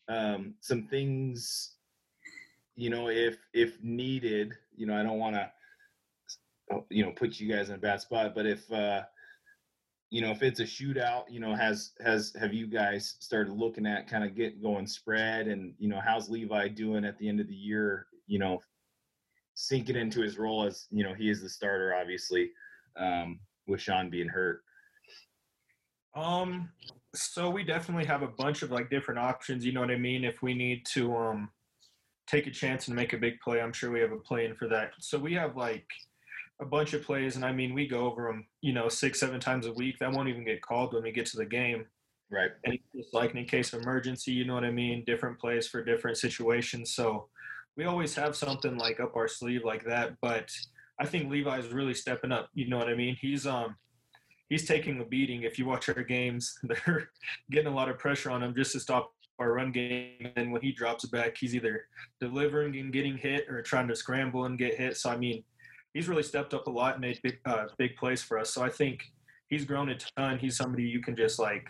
um, 0.08 0.54
some 0.60 0.82
things, 0.82 1.76
you 2.76 2.90
know, 2.90 3.08
if 3.08 3.38
if 3.54 3.82
needed, 3.82 4.52
you 4.76 4.86
know, 4.86 4.96
I 4.98 5.02
don't 5.02 5.18
want 5.18 5.36
to, 5.36 5.50
you 6.90 7.06
know, 7.06 7.12
put 7.12 7.40
you 7.40 7.50
guys 7.50 7.70
in 7.70 7.76
a 7.76 7.78
bad 7.78 8.02
spot, 8.02 8.34
but 8.34 8.44
if 8.44 8.70
uh, 8.70 9.02
you 10.10 10.20
know, 10.20 10.32
if 10.32 10.42
it's 10.42 10.58
a 10.58 10.64
shootout, 10.64 11.24
you 11.30 11.38
know, 11.38 11.54
has 11.54 11.92
has 12.04 12.32
have 12.38 12.52
you 12.52 12.66
guys 12.66 13.14
started 13.20 13.52
looking 13.52 13.86
at 13.86 14.08
kind 14.08 14.24
of 14.24 14.34
get 14.34 14.60
going 14.60 14.86
spread 14.86 15.46
and 15.46 15.72
you 15.78 15.88
know, 15.88 16.00
how's 16.04 16.28
Levi 16.28 16.68
doing 16.68 17.04
at 17.04 17.16
the 17.18 17.28
end 17.28 17.40
of 17.40 17.46
the 17.46 17.54
year? 17.54 18.06
You 18.26 18.40
know, 18.40 18.60
sinking 19.54 19.96
into 19.96 20.20
his 20.20 20.36
role 20.36 20.66
as 20.66 20.86
you 20.90 21.04
know 21.04 21.14
he 21.14 21.30
is 21.30 21.42
the 21.42 21.48
starter, 21.48 21.94
obviously, 21.94 22.50
um, 22.96 23.38
with 23.68 23.80
Sean 23.80 24.10
being 24.10 24.28
hurt. 24.28 24.62
Um, 26.16 26.70
so 27.14 27.48
we 27.48 27.62
definitely 27.62 28.04
have 28.06 28.22
a 28.22 28.28
bunch 28.28 28.62
of 28.62 28.72
like 28.72 28.90
different 28.90 29.20
options. 29.20 29.64
You 29.64 29.72
know 29.72 29.80
what 29.80 29.92
I 29.92 29.96
mean? 29.96 30.24
If 30.24 30.42
we 30.42 30.54
need 30.54 30.84
to 30.86 31.14
um 31.14 31.50
take 32.26 32.48
a 32.48 32.50
chance 32.50 32.88
and 32.88 32.96
make 32.96 33.12
a 33.12 33.18
big 33.18 33.38
play, 33.40 33.60
I'm 33.60 33.72
sure 33.72 33.92
we 33.92 34.00
have 34.00 34.12
a 34.12 34.16
plan 34.18 34.56
for 34.56 34.66
that. 34.68 34.90
So 34.98 35.18
we 35.20 35.34
have 35.34 35.56
like 35.56 35.86
a 36.60 36.64
bunch 36.64 36.92
of 36.92 37.02
plays, 37.02 37.36
and 37.36 37.44
I 37.44 37.52
mean, 37.52 37.72
we 37.74 37.88
go 37.88 38.06
over 38.06 38.26
them, 38.26 38.46
you 38.60 38.72
know, 38.72 38.88
six, 38.88 39.18
seven 39.18 39.40
times 39.40 39.66
a 39.66 39.72
week. 39.72 39.98
That 39.98 40.12
won't 40.12 40.28
even 40.28 40.44
get 40.44 40.62
called 40.62 40.92
when 40.92 41.02
we 41.02 41.12
get 41.12 41.26
to 41.26 41.38
the 41.38 41.46
game. 41.46 41.86
Right. 42.30 42.50
And 42.64 42.78
just 42.94 43.12
like 43.12 43.34
in 43.34 43.44
case 43.44 43.72
of 43.72 43.82
emergency, 43.82 44.32
you 44.32 44.44
know 44.44 44.54
what 44.54 44.64
I 44.64 44.70
mean? 44.70 45.04
Different 45.04 45.38
plays 45.38 45.66
for 45.66 45.82
different 45.82 46.16
situations. 46.16 46.94
So 46.94 47.28
we 47.76 47.84
always 47.84 48.14
have 48.14 48.36
something 48.36 48.76
like 48.78 49.00
up 49.00 49.16
our 49.16 49.26
sleeve 49.26 49.64
like 49.64 49.84
that. 49.84 50.12
But 50.20 50.50
I 51.00 51.06
think 51.06 51.30
Levi's 51.30 51.68
really 51.68 51.94
stepping 51.94 52.30
up. 52.30 52.48
You 52.54 52.68
know 52.68 52.78
what 52.78 52.88
I 52.88 52.94
mean? 52.94 53.16
He's 53.20 53.46
um 53.46 53.76
he's 54.48 54.66
taking 54.66 55.00
a 55.00 55.04
beating. 55.04 55.42
If 55.42 55.58
you 55.58 55.66
watch 55.66 55.88
our 55.88 56.04
games, 56.04 56.58
they're 56.62 57.10
getting 57.50 57.72
a 57.72 57.74
lot 57.74 57.88
of 57.88 57.98
pressure 57.98 58.30
on 58.30 58.42
him 58.42 58.54
just 58.54 58.72
to 58.72 58.80
stop 58.80 59.12
our 59.40 59.54
run 59.54 59.72
game. 59.72 60.30
And 60.36 60.52
when 60.52 60.62
he 60.62 60.72
drops 60.72 61.06
back, 61.06 61.36
he's 61.36 61.54
either 61.54 61.86
delivering 62.20 62.76
and 62.78 62.92
getting 62.92 63.16
hit 63.16 63.48
or 63.48 63.62
trying 63.62 63.88
to 63.88 63.96
scramble 63.96 64.44
and 64.44 64.58
get 64.58 64.74
hit. 64.74 64.96
So 64.96 65.10
I 65.10 65.16
mean, 65.16 65.42
he's 65.94 66.08
really 66.08 66.22
stepped 66.22 66.54
up 66.54 66.66
a 66.66 66.70
lot 66.70 66.94
and 66.94 67.00
made 67.00 67.18
big 67.22 67.38
uh, 67.44 67.66
big 67.78 67.96
plays 67.96 68.22
for 68.22 68.38
us. 68.38 68.52
So 68.52 68.62
I 68.62 68.68
think 68.68 69.02
he's 69.48 69.64
grown 69.64 69.88
a 69.90 69.96
ton. 70.16 70.38
He's 70.38 70.56
somebody 70.56 70.84
you 70.84 71.00
can 71.00 71.16
just 71.16 71.38
like 71.38 71.66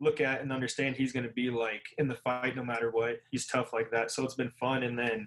look 0.00 0.20
at 0.20 0.40
and 0.40 0.52
understand 0.52 0.96
he's 0.96 1.12
going 1.12 1.26
to 1.26 1.32
be 1.32 1.50
like 1.50 1.82
in 1.98 2.08
the 2.08 2.14
fight 2.14 2.54
no 2.56 2.64
matter 2.64 2.90
what. 2.90 3.16
He's 3.30 3.46
tough 3.46 3.72
like 3.72 3.90
that. 3.90 4.10
So 4.10 4.24
it's 4.24 4.34
been 4.34 4.52
fun. 4.60 4.84
And 4.84 4.98
then 4.98 5.26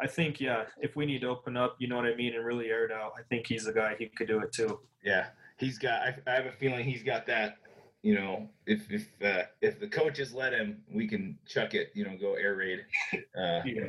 I 0.00 0.06
think 0.06 0.40
yeah, 0.40 0.64
if 0.80 0.96
we 0.96 1.06
need 1.06 1.22
to 1.22 1.28
open 1.28 1.56
up, 1.56 1.76
you 1.78 1.88
know 1.88 1.96
what 1.96 2.06
I 2.06 2.14
mean, 2.14 2.34
and 2.34 2.44
really 2.44 2.68
air 2.68 2.84
it 2.84 2.92
out, 2.92 3.12
I 3.18 3.22
think 3.30 3.46
he's 3.46 3.64
the 3.64 3.72
guy. 3.72 3.96
He 3.98 4.06
could 4.06 4.28
do 4.28 4.40
it 4.40 4.52
too. 4.52 4.80
Yeah, 5.04 5.26
he's 5.58 5.78
got. 5.78 6.02
I, 6.02 6.14
I 6.26 6.34
have 6.34 6.46
a 6.46 6.52
feeling 6.52 6.84
he's 6.84 7.02
got 7.02 7.26
that. 7.26 7.56
You 8.02 8.14
know, 8.14 8.48
if 8.66 8.90
if 8.90 9.08
uh, 9.24 9.44
if 9.62 9.80
the 9.80 9.88
coaches 9.88 10.32
let 10.34 10.52
him, 10.52 10.82
we 10.92 11.08
can 11.08 11.38
chuck 11.46 11.74
it. 11.74 11.90
You 11.94 12.04
know, 12.04 12.16
go 12.20 12.34
air 12.34 12.56
raid. 12.56 12.84
Uh, 13.14 13.60
Yeah. 13.64 13.84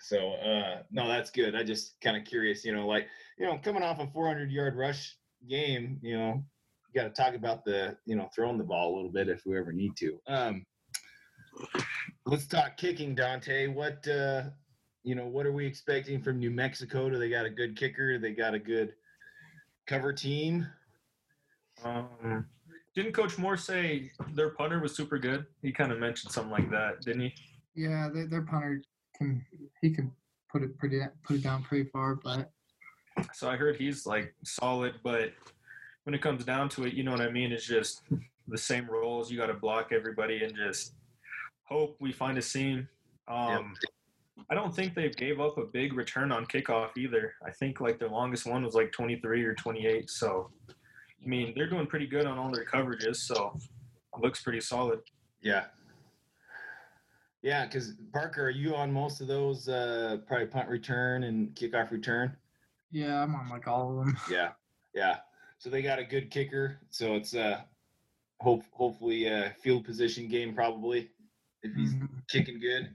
So 0.00 0.32
uh 0.34 0.82
no, 0.90 1.08
that's 1.08 1.30
good. 1.30 1.54
I 1.54 1.62
just 1.62 2.00
kind 2.00 2.16
of 2.16 2.24
curious, 2.24 2.64
you 2.64 2.74
know, 2.74 2.86
like 2.86 3.06
you 3.38 3.46
know, 3.46 3.58
coming 3.58 3.82
off 3.82 4.00
a 4.00 4.06
400 4.06 4.50
yard 4.50 4.76
rush 4.76 5.16
game, 5.48 5.98
you 6.02 6.16
know, 6.16 6.42
you 6.92 7.00
got 7.00 7.14
to 7.14 7.22
talk 7.22 7.34
about 7.34 7.64
the 7.64 7.96
you 8.06 8.16
know 8.16 8.28
throwing 8.34 8.58
the 8.58 8.64
ball 8.64 8.94
a 8.94 8.96
little 8.96 9.12
bit 9.12 9.28
if 9.28 9.42
we 9.46 9.58
ever 9.58 9.72
need 9.72 9.96
to. 9.98 10.18
Um, 10.26 10.64
let's 12.26 12.46
talk 12.46 12.76
kicking, 12.76 13.14
Dontae. 13.14 13.72
What 13.72 14.06
uh, 14.08 14.44
you 15.02 15.14
know, 15.14 15.26
what 15.26 15.46
are 15.46 15.52
we 15.52 15.66
expecting 15.66 16.20
from 16.20 16.38
New 16.38 16.50
Mexico? 16.50 17.08
Do 17.08 17.18
they 17.18 17.30
got 17.30 17.46
a 17.46 17.50
good 17.50 17.76
kicker? 17.76 18.14
Do 18.14 18.18
they 18.18 18.32
got 18.32 18.54
a 18.54 18.58
good 18.58 18.94
cover 19.86 20.12
team? 20.12 20.66
Um, 21.84 22.46
didn't 22.94 23.12
Coach 23.12 23.38
Moore 23.38 23.56
say 23.56 24.10
their 24.34 24.50
punter 24.50 24.80
was 24.80 24.94
super 24.94 25.18
good? 25.18 25.46
He 25.62 25.72
kind 25.72 25.92
of 25.92 25.98
mentioned 25.98 26.32
something 26.32 26.52
like 26.52 26.70
that, 26.70 27.00
didn't 27.00 27.22
he? 27.22 27.34
yeah, 27.74 28.08
their, 28.12 28.26
their 28.26 28.42
punter 28.42 28.82
can 29.20 29.46
he 29.80 29.90
can 29.90 30.12
put 30.50 30.62
it 30.62 30.76
pretty 30.78 31.00
put 31.24 31.36
it 31.36 31.42
down 31.42 31.62
pretty 31.62 31.88
far, 31.90 32.16
but 32.16 32.50
So 33.34 33.48
I 33.48 33.56
heard 33.56 33.76
he's 33.76 34.06
like 34.06 34.34
solid, 34.44 34.94
but 35.02 35.32
when 36.04 36.14
it 36.14 36.22
comes 36.22 36.44
down 36.44 36.68
to 36.70 36.84
it, 36.84 36.94
you 36.94 37.02
know 37.02 37.12
what 37.12 37.20
I 37.20 37.30
mean? 37.30 37.52
It's 37.52 37.66
just 37.66 38.02
the 38.48 38.58
same 38.58 38.88
roles. 38.88 39.30
You 39.30 39.36
got 39.36 39.46
to 39.46 39.54
block 39.54 39.92
everybody 39.92 40.42
and 40.42 40.54
just 40.56 40.94
hope 41.64 41.96
we 42.00 42.12
find 42.12 42.38
a 42.38 42.42
seam. 42.42 42.88
Um, 43.28 43.74
I 44.48 44.54
don't 44.54 44.74
think 44.74 44.94
they 44.94 45.08
gave 45.10 45.40
up 45.40 45.58
a 45.58 45.64
big 45.64 45.92
return 45.92 46.32
on 46.32 46.46
kickoff 46.46 46.96
either. 46.96 47.34
I 47.46 47.50
think 47.50 47.80
like 47.80 47.98
their 47.98 48.08
longest 48.08 48.46
one 48.46 48.64
was 48.64 48.74
like 48.74 48.90
23 48.92 49.44
or 49.44 49.54
28. 49.54 50.08
So, 50.08 50.50
I 50.70 51.28
mean, 51.28 51.52
they're 51.54 51.68
doing 51.68 51.86
pretty 51.86 52.06
good 52.06 52.26
on 52.26 52.38
all 52.38 52.50
their 52.50 52.64
coverages. 52.64 53.16
So, 53.16 53.56
it 54.16 54.20
looks 54.20 54.42
pretty 54.42 54.60
solid. 54.60 55.00
Yeah. 55.42 55.66
Yeah, 57.42 57.64
because 57.64 57.94
Parker, 58.12 58.44
are 58.46 58.50
you 58.50 58.74
on 58.74 58.92
most 58.92 59.20
of 59.20 59.26
those? 59.26 59.68
Uh, 59.68 60.18
probably 60.26 60.46
punt 60.46 60.68
return 60.68 61.24
and 61.24 61.54
kickoff 61.54 61.90
return. 61.90 62.36
yeah, 62.90 63.22
I'm 63.22 63.34
on 63.34 63.48
like 63.48 63.66
all 63.66 63.98
of 64.00 64.06
them. 64.06 64.16
Yeah, 64.30 64.50
yeah. 64.94 65.16
So 65.58 65.70
they 65.70 65.82
got 65.82 65.98
a 65.98 66.04
good 66.04 66.30
kicker. 66.30 66.78
So 66.90 67.14
it's 67.14 67.34
uh, 67.34 67.60
hope 68.40 68.62
hopefully 68.72 69.26
a 69.26 69.54
field 69.62 69.84
position 69.84 70.28
game 70.28 70.54
probably 70.54 71.10
if 71.62 71.74
he's 71.74 71.94
Mhm. 71.94 72.08
kicking 72.28 72.60
good. 72.60 72.90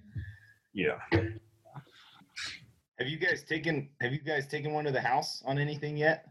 Yeah. 0.74 0.98
Have 1.12 3.08
you 3.08 3.18
guys 3.18 3.44
taken 3.44 3.90
Have 4.02 4.14
you 4.14 4.20
guys 4.20 4.48
taken 4.48 4.74
one 4.74 4.86
to 4.86 4.92
the 4.92 5.02
house 5.02 5.42
on 5.46 5.58
anything 5.60 5.98
yet? 5.98 6.28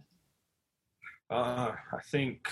Uh, 1.30 1.72
I 1.92 2.00
think 2.10 2.48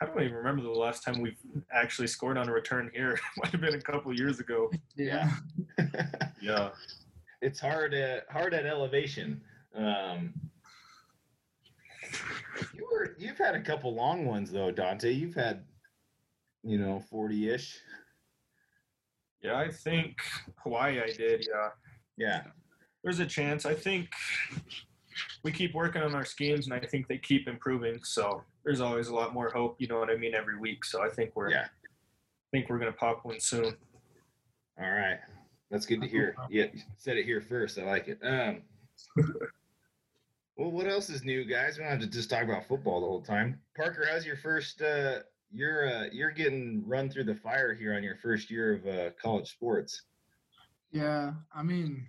I 0.00 0.06
don't 0.06 0.20
even 0.22 0.34
remember 0.34 0.62
the 0.62 0.70
last 0.70 1.02
time 1.02 1.20
we've 1.20 1.38
actually 1.72 2.06
scored 2.06 2.38
on 2.38 2.48
a 2.48 2.52
return 2.52 2.90
here. 2.94 3.12
It 3.36 3.42
might 3.42 3.50
have 3.52 3.60
been 3.60 3.74
a 3.74 3.80
couple 3.80 4.12
years 4.14 4.40
ago. 4.40 4.70
Yeah. 4.96 5.30
Yeah. 6.40 6.70
it's 7.42 7.58
hard 7.60 7.94
at 7.94 8.24
hard 8.30 8.54
at 8.54 8.64
elevation. 8.64 9.40
Um, 9.74 10.32
you 12.72 12.86
were 12.90 13.16
you've 13.18 13.38
had 13.38 13.54
a 13.56 13.60
couple 13.60 13.92
long 13.92 14.24
ones 14.24 14.50
though, 14.52 14.72
Dontae. 14.72 15.14
You've 15.18 15.34
had 15.34 15.64
you 16.62 16.78
know 16.78 17.00
forty 17.10 17.50
ish. 17.50 17.80
Yeah, 19.42 19.58
I 19.58 19.68
think 19.68 20.16
Hawaii 20.62 21.00
I 21.00 21.06
did. 21.12 21.46
Yeah. 21.48 21.68
Yeah, 22.16 22.42
There's 23.04 23.18
a 23.20 23.26
chance. 23.26 23.66
I 23.66 23.74
think 23.74 24.08
we 25.44 25.52
keep 25.52 25.74
working 25.74 26.02
on 26.02 26.14
our 26.14 26.24
schemes, 26.24 26.66
and 26.66 26.74
I 26.74 26.80
think 26.80 27.08
they 27.08 27.18
keep 27.18 27.48
improving. 27.48 28.00
So 28.02 28.42
there's 28.64 28.80
always 28.80 29.08
a 29.08 29.14
lot 29.14 29.32
more 29.34 29.50
hope. 29.50 29.76
You 29.78 29.86
know 29.88 29.98
what 29.98 30.10
I 30.10 30.16
mean? 30.16 30.34
Every 30.34 30.58
week. 30.58 30.84
So 30.84 31.02
I 31.02 31.08
think 31.08 31.34
we're 31.34 31.50
Yeah. 31.50 31.64
I 31.64 32.50
think 32.50 32.68
we're 32.68 32.78
gonna 32.78 32.92
pop 32.92 33.24
one 33.24 33.40
soon. 33.40 33.76
All 34.80 34.90
right. 34.90 35.18
That's 35.70 35.84
good 35.84 36.00
to 36.00 36.08
hear. 36.08 36.34
Yeah, 36.48 36.66
you 36.72 36.80
said 36.96 37.18
it 37.18 37.24
here 37.24 37.42
first. 37.42 37.78
I 37.78 37.84
like 37.84 38.08
it. 38.08 38.18
Um, 38.22 38.62
well, 40.56 40.70
what 40.70 40.86
else 40.86 41.10
is 41.10 41.24
new, 41.24 41.44
guys? 41.44 41.76
We 41.76 41.84
don't 41.84 41.92
have 41.92 42.00
to 42.00 42.06
just 42.06 42.30
talk 42.30 42.42
about 42.42 42.66
football 42.66 43.00
the 43.00 43.06
whole 43.06 43.20
time. 43.20 43.60
Parker, 43.76 44.06
how's 44.10 44.24
your 44.24 44.36
first? 44.36 44.80
Uh, 44.80 45.20
you're 45.52 45.88
uh, 45.88 46.06
you're 46.10 46.30
getting 46.30 46.82
run 46.86 47.10
through 47.10 47.24
the 47.24 47.34
fire 47.34 47.74
here 47.74 47.94
on 47.94 48.02
your 48.02 48.16
first 48.16 48.50
year 48.50 48.74
of 48.74 48.86
uh, 48.86 49.10
college 49.20 49.50
sports. 49.50 50.02
Yeah, 50.90 51.32
I 51.54 51.62
mean, 51.62 52.08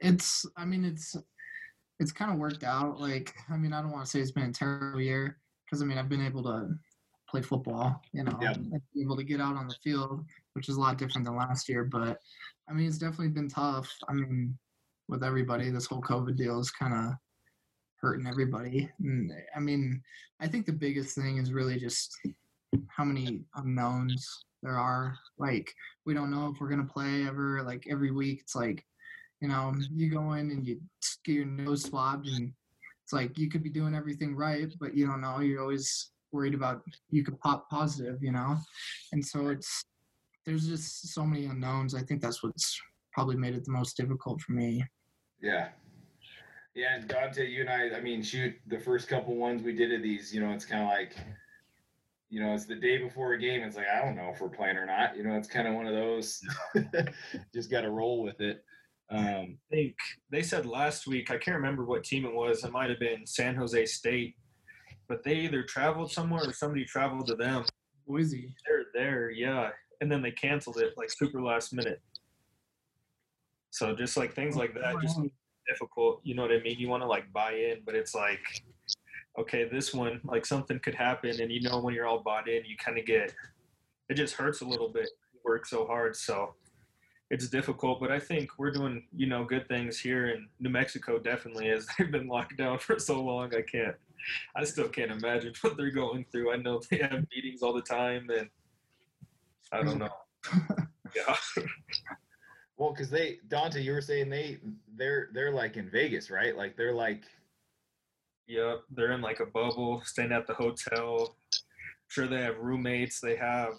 it's. 0.00 0.44
I 0.56 0.64
mean, 0.64 0.84
it's. 0.84 1.16
It's 2.00 2.12
kind 2.12 2.32
of 2.32 2.38
worked 2.38 2.64
out. 2.64 3.00
Like, 3.00 3.34
I 3.50 3.56
mean, 3.56 3.72
I 3.72 3.80
don't 3.80 3.92
want 3.92 4.04
to 4.04 4.10
say 4.10 4.20
it's 4.20 4.32
been 4.32 4.50
a 4.50 4.52
terrible 4.52 5.00
year 5.00 5.38
because 5.64 5.82
I 5.82 5.84
mean, 5.84 5.98
I've 5.98 6.08
been 6.08 6.24
able 6.24 6.42
to 6.44 6.74
play 7.28 7.42
football. 7.42 8.02
You 8.12 8.24
know, 8.24 8.38
Yep. 8.40 8.58
able 9.00 9.16
to 9.16 9.24
get 9.24 9.40
out 9.40 9.56
on 9.56 9.68
the 9.68 9.76
field, 9.82 10.24
which 10.54 10.68
is 10.68 10.76
a 10.76 10.80
lot 10.80 10.98
different 10.98 11.24
than 11.24 11.36
last 11.36 11.68
year. 11.68 11.84
But 11.84 12.18
I 12.68 12.72
mean, 12.72 12.86
it's 12.86 12.98
definitely 12.98 13.28
been 13.28 13.48
tough. 13.48 13.90
I 14.08 14.12
mean, 14.12 14.58
with 15.08 15.22
everybody, 15.22 15.70
this 15.70 15.86
whole 15.86 16.02
COVID 16.02 16.36
deal 16.36 16.60
is 16.60 16.70
kind 16.70 16.94
of 16.94 17.14
hurting 17.96 18.26
everybody. 18.26 18.90
And 19.00 19.32
I 19.54 19.60
mean, 19.60 20.02
I 20.40 20.48
think 20.48 20.66
the 20.66 20.72
biggest 20.72 21.14
thing 21.14 21.38
is 21.38 21.52
really 21.52 21.78
just 21.78 22.16
how 22.88 23.04
many 23.04 23.42
unknowns 23.54 24.44
there 24.62 24.78
are. 24.78 25.16
Like, 25.38 25.72
we 26.06 26.14
don't 26.14 26.30
know 26.30 26.48
if 26.48 26.60
we're 26.60 26.68
gonna 26.70 26.84
play 26.84 27.26
ever. 27.26 27.62
Like 27.62 27.86
every 27.88 28.10
week, 28.10 28.40
it's 28.40 28.54
like, 28.54 28.84
you 29.44 29.50
know, 29.50 29.74
you 29.94 30.08
go 30.08 30.32
in 30.32 30.50
and 30.50 30.66
you 30.66 30.80
get 31.22 31.34
your 31.34 31.44
nose 31.44 31.82
swabbed, 31.82 32.28
and 32.28 32.50
it's 33.02 33.12
like 33.12 33.36
you 33.36 33.50
could 33.50 33.62
be 33.62 33.68
doing 33.68 33.94
everything 33.94 34.34
right, 34.34 34.72
but 34.80 34.96
you 34.96 35.06
don't 35.06 35.20
know. 35.20 35.40
You're 35.40 35.60
always 35.60 36.12
worried 36.32 36.54
about 36.54 36.80
you 37.10 37.22
could 37.22 37.38
pop 37.40 37.68
positive, 37.68 38.22
you 38.22 38.32
know. 38.32 38.56
And 39.12 39.22
so 39.22 39.48
it's 39.48 39.84
there's 40.46 40.66
just 40.66 41.12
so 41.12 41.26
many 41.26 41.44
unknowns. 41.44 41.94
I 41.94 42.00
think 42.00 42.22
that's 42.22 42.42
what's 42.42 42.80
probably 43.12 43.36
made 43.36 43.54
it 43.54 43.66
the 43.66 43.70
most 43.70 43.98
difficult 43.98 44.40
for 44.40 44.52
me. 44.52 44.82
Yeah. 45.42 45.68
Yeah, 46.74 46.96
and 46.96 47.06
Dontae, 47.06 47.50
you 47.50 47.60
and 47.60 47.70
I, 47.70 47.98
I 47.98 48.00
mean, 48.00 48.22
shoot, 48.22 48.54
the 48.66 48.80
first 48.80 49.08
couple 49.08 49.36
ones 49.36 49.62
we 49.62 49.74
did 49.74 49.92
of 49.92 50.02
these, 50.02 50.34
you 50.34 50.40
know, 50.40 50.52
it's 50.52 50.64
kind 50.64 50.82
of 50.82 50.88
like, 50.88 51.16
you 52.30 52.40
know, 52.40 52.54
it's 52.54 52.64
the 52.64 52.74
day 52.76 52.96
before 52.96 53.34
a 53.34 53.38
game. 53.38 53.62
It's 53.62 53.76
like, 53.76 53.88
I 53.94 54.02
don't 54.02 54.16
know 54.16 54.30
if 54.34 54.40
we're 54.40 54.48
playing 54.48 54.78
or 54.78 54.86
not. 54.86 55.18
You 55.18 55.22
know, 55.22 55.36
it's 55.36 55.48
kind 55.48 55.68
of 55.68 55.74
one 55.74 55.86
of 55.86 55.92
those, 55.92 56.40
just 57.54 57.70
got 57.70 57.82
to 57.82 57.90
roll 57.90 58.22
with 58.22 58.40
it. 58.40 58.64
Um, 59.10 59.58
I 59.70 59.74
think 59.74 59.94
they 60.30 60.42
said 60.42 60.66
last 60.66 61.06
week, 61.06 61.30
I 61.30 61.36
can't 61.36 61.56
remember 61.56 61.84
what 61.84 62.04
team 62.04 62.24
it 62.24 62.34
was. 62.34 62.64
It 62.64 62.72
might 62.72 62.90
have 62.90 62.98
been 62.98 63.26
San 63.26 63.54
Jose 63.54 63.86
State, 63.86 64.34
but 65.08 65.22
they 65.22 65.36
either 65.36 65.62
traveled 65.62 66.10
somewhere 66.10 66.48
or 66.48 66.52
somebody 66.52 66.84
traveled 66.84 67.26
to 67.28 67.34
them. 67.34 67.64
Boise. 68.06 68.54
They're 68.66 68.86
there, 68.94 69.30
yeah. 69.30 69.70
And 70.00 70.10
then 70.10 70.22
they 70.22 70.30
canceled 70.30 70.78
it 70.78 70.94
like 70.96 71.10
super 71.10 71.42
last 71.42 71.72
minute. 71.72 72.00
So 73.70 73.94
just 73.94 74.16
like 74.16 74.34
things 74.34 74.56
like 74.56 74.74
that, 74.74 74.96
just 75.02 75.20
difficult. 75.68 76.20
You 76.22 76.34
know 76.34 76.42
what 76.42 76.52
I 76.52 76.60
mean? 76.60 76.78
You 76.78 76.88
want 76.88 77.02
to 77.02 77.06
like 77.06 77.32
buy 77.32 77.52
in, 77.52 77.78
but 77.84 77.94
it's 77.94 78.14
like, 78.14 78.40
okay, 79.38 79.68
this 79.68 79.92
one, 79.92 80.20
like 80.24 80.46
something 80.46 80.78
could 80.78 80.94
happen. 80.94 81.40
And 81.40 81.50
you 81.50 81.60
know, 81.60 81.80
when 81.80 81.94
you're 81.94 82.06
all 82.06 82.22
bought 82.22 82.48
in, 82.48 82.64
you 82.64 82.76
kind 82.76 82.98
of 82.98 83.04
get, 83.04 83.34
it 84.08 84.14
just 84.14 84.34
hurts 84.34 84.60
a 84.60 84.64
little 84.64 84.88
bit. 84.88 85.10
You 85.32 85.40
work 85.44 85.66
so 85.66 85.86
hard. 85.86 86.16
So 86.16 86.54
it's 87.30 87.48
difficult, 87.48 88.00
but 88.00 88.12
I 88.12 88.18
think 88.18 88.50
we're 88.58 88.70
doing, 88.70 89.04
you 89.14 89.26
know, 89.26 89.44
good 89.44 89.66
things 89.66 89.98
here 89.98 90.28
in 90.28 90.48
New 90.60 90.68
Mexico. 90.68 91.18
Definitely 91.18 91.70
as 91.70 91.86
They've 91.98 92.10
been 92.10 92.28
locked 92.28 92.56
down 92.56 92.78
for 92.78 92.98
so 92.98 93.22
long. 93.22 93.54
I 93.54 93.62
can't, 93.62 93.96
I 94.54 94.64
still 94.64 94.88
can't 94.88 95.10
imagine 95.10 95.54
what 95.62 95.76
they're 95.76 95.90
going 95.90 96.26
through. 96.30 96.52
I 96.52 96.56
know 96.56 96.80
they 96.90 96.98
have 96.98 97.26
meetings 97.34 97.62
all 97.62 97.72
the 97.72 97.82
time 97.82 98.28
and 98.30 98.48
I 99.72 99.82
don't 99.82 99.98
know. 99.98 100.10
Yeah. 101.14 101.36
well, 102.76 102.90
because 102.90 103.08
they, 103.08 103.38
Dontae, 103.46 103.84
you 103.84 103.92
were 103.92 104.00
saying 104.00 104.30
they, 104.30 104.58
they're, 104.96 105.28
they're 105.32 105.52
like 105.52 105.76
in 105.76 105.88
Vegas, 105.88 106.28
right? 106.28 106.56
Like 106.56 106.76
they're 106.76 106.94
like, 106.94 107.22
Yep, 108.46 108.82
they're 108.90 109.12
in 109.12 109.22
like 109.22 109.40
a 109.40 109.46
bubble, 109.46 110.02
staying 110.04 110.32
at 110.32 110.46
the 110.46 110.54
hotel. 110.54 111.36
Sure, 112.08 112.26
they 112.26 112.42
have 112.42 112.58
roommates. 112.58 113.20
They 113.20 113.36
have, 113.36 113.74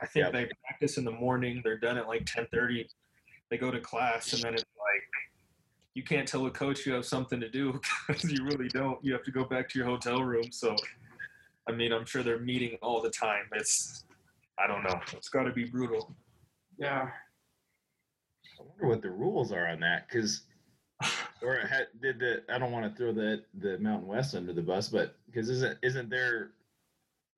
I 0.00 0.06
think 0.06 0.24
Yep. 0.24 0.32
they 0.32 0.48
practice 0.66 0.96
in 0.96 1.04
the 1.04 1.10
morning. 1.10 1.60
They're 1.62 1.78
done 1.78 1.98
at 1.98 2.08
like 2.08 2.24
ten 2.26 2.46
thirty. 2.52 2.88
They 3.50 3.58
go 3.58 3.70
to 3.70 3.80
class, 3.80 4.32
and 4.32 4.42
then 4.42 4.54
it's 4.54 4.64
like 4.78 5.02
you 5.94 6.02
can't 6.02 6.26
tell 6.26 6.46
a 6.46 6.50
coach 6.50 6.86
you 6.86 6.92
have 6.92 7.04
something 7.06 7.40
to 7.40 7.48
do 7.48 7.80
because 8.08 8.30
you 8.30 8.44
really 8.44 8.68
don't. 8.68 9.02
You 9.04 9.12
have 9.12 9.22
to 9.24 9.30
go 9.30 9.44
back 9.44 9.68
to 9.70 9.78
your 9.78 9.86
hotel 9.86 10.22
room. 10.22 10.50
So, 10.50 10.74
I 11.68 11.72
mean, 11.72 11.92
I'm 11.92 12.04
sure 12.04 12.22
they're 12.22 12.38
meeting 12.40 12.76
all 12.82 13.00
the 13.00 13.10
time. 13.10 13.44
It's, 13.52 14.04
I 14.58 14.66
don't 14.66 14.82
know. 14.82 15.00
It's 15.12 15.28
got 15.28 15.44
to 15.44 15.52
be 15.52 15.64
brutal. 15.64 16.14
Yeah. 16.78 17.08
I 18.58 18.62
wonder 18.62 18.86
what 18.88 19.02
the 19.02 19.10
rules 19.10 19.52
are 19.52 19.68
on 19.68 19.80
that. 19.80 20.08
Cause, 20.08 20.42
or 21.42 21.56
had, 21.58 21.86
did 22.02 22.18
the, 22.18 22.42
I 22.48 22.58
don't 22.58 22.72
want 22.72 22.90
to 22.90 22.96
throw 22.96 23.12
the, 23.12 23.42
the 23.60 23.78
Mountain 23.78 24.08
West 24.08 24.34
under 24.34 24.52
the 24.52 24.62
bus, 24.62 24.88
but 24.88 25.16
because 25.26 25.48
isn't, 25.48 25.78
isn't 25.82 26.10
there, 26.10 26.52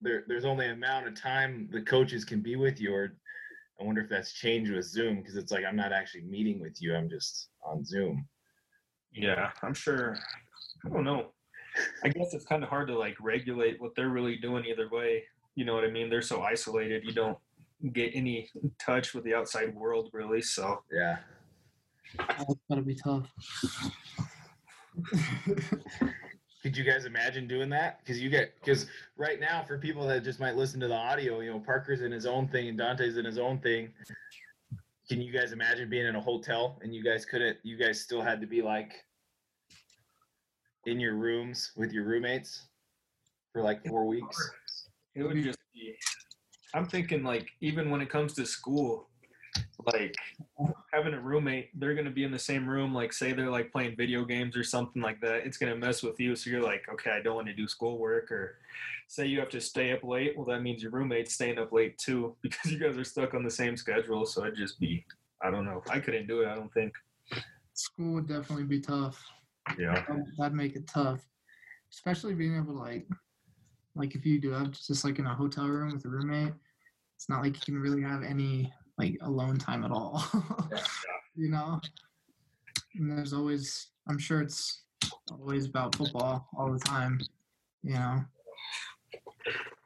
there, 0.01 0.25
there's 0.27 0.45
only 0.45 0.69
amount 0.69 1.07
of 1.07 1.21
time 1.21 1.69
the 1.73 1.83
coaches 1.83 2.25
can 2.25 2.41
be 2.41 2.57
with 2.57 2.81
you 2.81 2.95
or 2.95 3.17
I 3.81 3.85
wonder 3.85 4.01
if 4.01 4.09
that's 4.09 4.33
changed 4.33 4.73
with 4.73 4.87
Zoom 4.87 5.17
because 5.17 5.37
it's 5.37 5.53
like 5.53 5.65
I'm 5.65 5.77
not 5.77 5.93
actually 5.93 6.23
meeting 6.23 6.61
with 6.61 6.81
you. 6.81 6.95
I'm 6.95 7.11
just 7.11 7.49
on 7.63 7.85
Zoom. 7.85 8.27
Yeah, 9.13 9.51
I'm 9.63 9.75
sure. 9.75 10.17
I 10.85 10.89
don't 10.89 11.05
know. 11.05 11.33
I 12.03 12.09
guess 12.09 12.33
it's 12.33 12.47
kind 12.47 12.63
of 12.63 12.71
hard 12.71 12.89
to 12.89 12.99
like 12.99 13.17
regulate 13.21 13.81
what 13.81 13.95
they're 13.95 14.09
really 14.09 14.37
doing 14.37 14.65
either 14.65 14.89
way. 14.89 15.25
You 15.57 15.67
know 15.67 15.75
what 15.75 15.85
I 15.85 15.91
mean? 15.91 16.09
They're 16.09 16.23
so 16.23 16.43
isolated. 16.43 17.05
You 17.05 17.13
don't 17.13 17.39
get 17.93 18.13
any 18.15 18.49
touch 18.79 19.13
with 19.13 19.25
the 19.25 19.35
outside 19.35 19.75
world 19.75 20.09
really. 20.13 20.41
So 20.41 20.83
Yeah. 20.91 21.19
That's 22.17 22.55
gotta 22.71 22.83
be 22.83 22.95
tough. 22.95 23.27
Could 26.67 26.77
you 26.77 26.83
guys 26.83 27.05
imagine 27.05 27.47
doing 27.47 27.69
that? 27.71 28.01
Because 28.01 28.21
you 28.21 28.29
get 28.29 28.53
because 28.59 28.87
right 29.17 29.39
now 29.39 29.63
for 29.63 29.79
people 29.79 30.05
that 30.09 30.25
just 30.25 30.41
might 30.41 30.57
listen 30.57 30.81
to 30.81 30.89
the 30.89 30.97
audio, 30.97 31.39
you 31.39 31.53
know, 31.53 31.61
Parker's 31.61 32.03
in 32.03 32.11
his 32.11 32.27
own 32.27 32.49
thing 32.49 32.67
and 32.67 32.77
Dontae's 32.77 33.19
in 33.19 33.25
his 33.25 33.39
own 33.39 33.61
thing. 33.61 33.91
Can 35.09 35.21
you 35.21 35.33
guys 35.33 35.53
imagine 35.53 35.89
being 35.89 36.07
in 36.07 36.17
a 36.17 36.21
hotel 36.21 36.77
and 36.83 36.93
you 36.93 37.05
guys 37.05 37.25
couldn't? 37.25 37.59
You 37.63 37.77
guys 37.77 38.01
still 38.01 38.21
had 38.21 38.41
to 38.41 38.49
be 38.49 38.63
like 38.63 38.95
in 40.87 40.99
your 40.99 41.15
rooms 41.15 41.71
with 41.77 41.93
your 41.93 42.03
roommates 42.03 42.67
for 43.53 43.63
like 43.63 43.87
four 43.87 44.05
weeks. 44.05 44.37
it 45.15 45.23
would 45.23 45.41
just 45.45 45.61
be. 45.73 45.95
I'm 46.75 46.87
thinking 46.87 47.23
like 47.23 47.47
even 47.61 47.91
when 47.91 48.01
it 48.01 48.11
comes 48.11 48.33
to 48.33 48.45
school, 48.45 49.07
like 49.85 50.15
having 50.93 51.15
a 51.15 51.21
roommate, 51.21 51.79
they're 51.79 51.95
gonna 51.95 52.11
be 52.11 52.25
in 52.25 52.31
the 52.31 52.39
same 52.39 52.69
room. 52.69 52.95
Like 52.95 53.13
say 53.13 53.33
they're 53.33 53.51
like 53.51 53.73
playing 53.73 53.97
video 53.97 54.25
games 54.25 54.57
or 54.57 54.65
something 54.65 55.03
like 55.03 55.21
that. 55.21 55.47
It's 55.47 55.59
gonna 55.59 55.77
mess 55.77 56.03
with 56.03 56.19
you. 56.19 56.35
So 56.35 56.51
you're 56.51 56.63
like, 56.63 56.85
okay, 56.93 57.11
I 57.11 57.21
don't 57.21 57.37
want 57.37 57.47
to 57.49 57.55
do 57.55 57.69
schoolwork. 57.69 58.31
Or 58.33 58.59
say 59.09 59.27
you 59.27 59.39
have 59.41 59.51
to 59.51 59.61
stay 59.61 59.93
up 59.93 60.03
late. 60.03 60.37
Well, 60.37 60.47
that 60.47 60.63
means 60.63 60.83
your 60.83 60.93
roommate's 60.93 61.35
staying 61.35 61.59
up 61.59 61.73
late 61.73 61.99
too 61.99 62.35
because 62.43 62.71
you 62.71 62.79
guys 62.79 62.97
are 62.97 63.05
stuck 63.05 63.35
on 63.35 63.45
the 63.45 63.51
same 63.51 63.77
schedule. 63.77 64.27
So 64.27 64.43
it'd 64.43 64.57
just 64.57 64.81
be, 64.81 65.05
I 65.43 65.51
don't 65.51 65.65
know. 65.65 65.83
I 65.91 66.01
couldn't 66.01 66.27
do 66.27 66.41
it. 66.43 66.49
I 66.49 66.55
don't 66.55 66.73
think. 66.73 66.93
School 67.75 68.15
would 68.15 68.29
definitely 68.29 68.65
be 68.65 68.81
tough. 68.81 69.23
Yeah. 69.79 70.05
That'd, 70.09 70.25
that'd 70.39 70.57
make 70.57 70.77
it 70.77 70.87
tough, 70.87 71.21
especially 71.93 72.35
being 72.35 72.57
able 72.57 72.73
to 72.75 72.79
like, 72.79 73.07
like 73.95 74.15
if 74.15 74.25
you 74.25 74.41
do 74.41 74.53
have 74.53 74.71
just 74.71 75.05
like 75.05 75.19
in 75.19 75.27
a 75.27 75.35
hotel 75.35 75.67
room 75.67 75.93
with 75.93 76.05
a 76.05 76.09
roommate, 76.09 76.55
it's 77.17 77.29
not 77.29 77.43
like 77.43 77.55
you 77.55 77.75
can 77.75 77.81
really 77.81 78.03
have 78.03 78.23
any 78.23 78.73
like 78.99 79.17
alone 79.23 79.59
time 79.59 79.85
at 79.85 79.91
all. 79.91 80.25
Yeah. 80.71 80.79
you 81.37 81.51
know, 81.51 81.81
and 82.95 83.11
there's 83.11 83.33
always, 83.35 83.89
I'm 84.09 84.19
sure 84.19 84.41
it's 84.41 84.83
always 85.31 85.67
about 85.67 85.95
football 85.95 86.49
all 86.57 86.73
the 86.73 86.79
time. 86.79 87.21
You 87.83 87.95
know, 87.95 88.25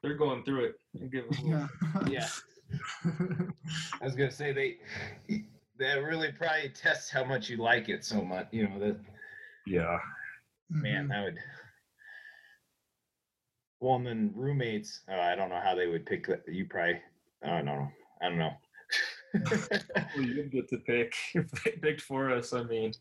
They're 0.02 0.14
going 0.14 0.44
through 0.44 0.66
it. 0.66 0.74
Give 1.10 1.28
them 1.28 1.44
little- 1.44 2.08
yeah. 2.08 2.28
Yeah, 2.28 2.28
I 4.00 4.04
was 4.04 4.14
gonna 4.14 4.30
say 4.30 4.52
they 4.52 4.78
that 5.78 6.02
really 6.02 6.30
probably 6.32 6.68
tests 6.70 7.10
how 7.10 7.24
much 7.24 7.50
you 7.50 7.56
like 7.56 7.88
it 7.88 8.04
so 8.04 8.22
much. 8.22 8.46
You 8.52 8.68
know 8.68 8.78
that 8.78 8.96
Yeah. 9.66 9.98
man 10.70 11.06
Mhm. 11.06 11.08
that 11.10 11.24
would. 11.24 11.38
Well, 13.80 13.96
and 13.96 14.06
then 14.06 14.32
roommates. 14.34 15.00
Oh, 15.08 15.18
I 15.20 15.34
don't 15.34 15.48
know 15.50 15.60
how 15.62 15.74
they 15.74 15.86
would 15.88 16.06
pick 16.06 16.26
that. 16.28 16.42
You 16.46 16.66
probably. 16.66 17.00
I 17.42 17.48
don't 17.48 17.64
know. 17.64 17.88
I 18.22 18.28
don't 18.28 18.38
know. 18.38 18.52
Well, 19.34 20.24
you 20.24 20.42
get 20.44 20.68
to 20.70 20.78
pick. 20.78 21.14
They 21.64 21.72
picked 21.72 22.02
for 22.02 22.32
us. 22.32 22.52
I 22.52 22.62
mean, 22.62 22.92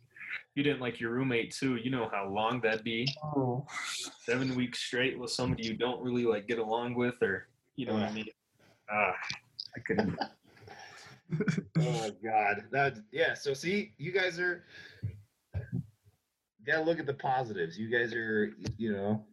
you 0.55 0.63
didn't 0.63 0.81
like 0.81 0.99
your 0.99 1.11
roommate 1.11 1.55
too. 1.55 1.75
You 1.77 1.91
know 1.91 2.09
how 2.11 2.29
long 2.29 2.61
that'd 2.61 2.83
be—seven 2.83 4.55
weeks 4.55 4.79
straight 4.79 5.17
with 5.17 5.31
somebody 5.31 5.63
you 5.67 5.75
don't 5.75 6.01
really 6.01 6.25
like 6.25 6.47
get 6.47 6.59
along 6.59 6.95
with, 6.95 7.15
or 7.21 7.47
you 7.75 7.85
know 7.85 7.93
what 7.93 8.03
I 8.03 8.11
mean. 8.11 8.27
Ah, 8.91 9.13
I 9.75 9.79
couldn't. 9.79 10.19
oh 11.79 12.11
God, 12.23 12.65
that 12.71 12.97
yeah. 13.11 13.33
So 13.33 13.53
see, 13.53 13.93
you 13.97 14.11
guys 14.11 14.39
are 14.39 14.63
gotta 16.69 16.83
look 16.83 16.99
at 16.99 17.05
the 17.05 17.13
positives. 17.13 17.77
You 17.77 17.89
guys 17.89 18.13
are, 18.13 18.53
you 18.77 18.93
know, 18.93 19.25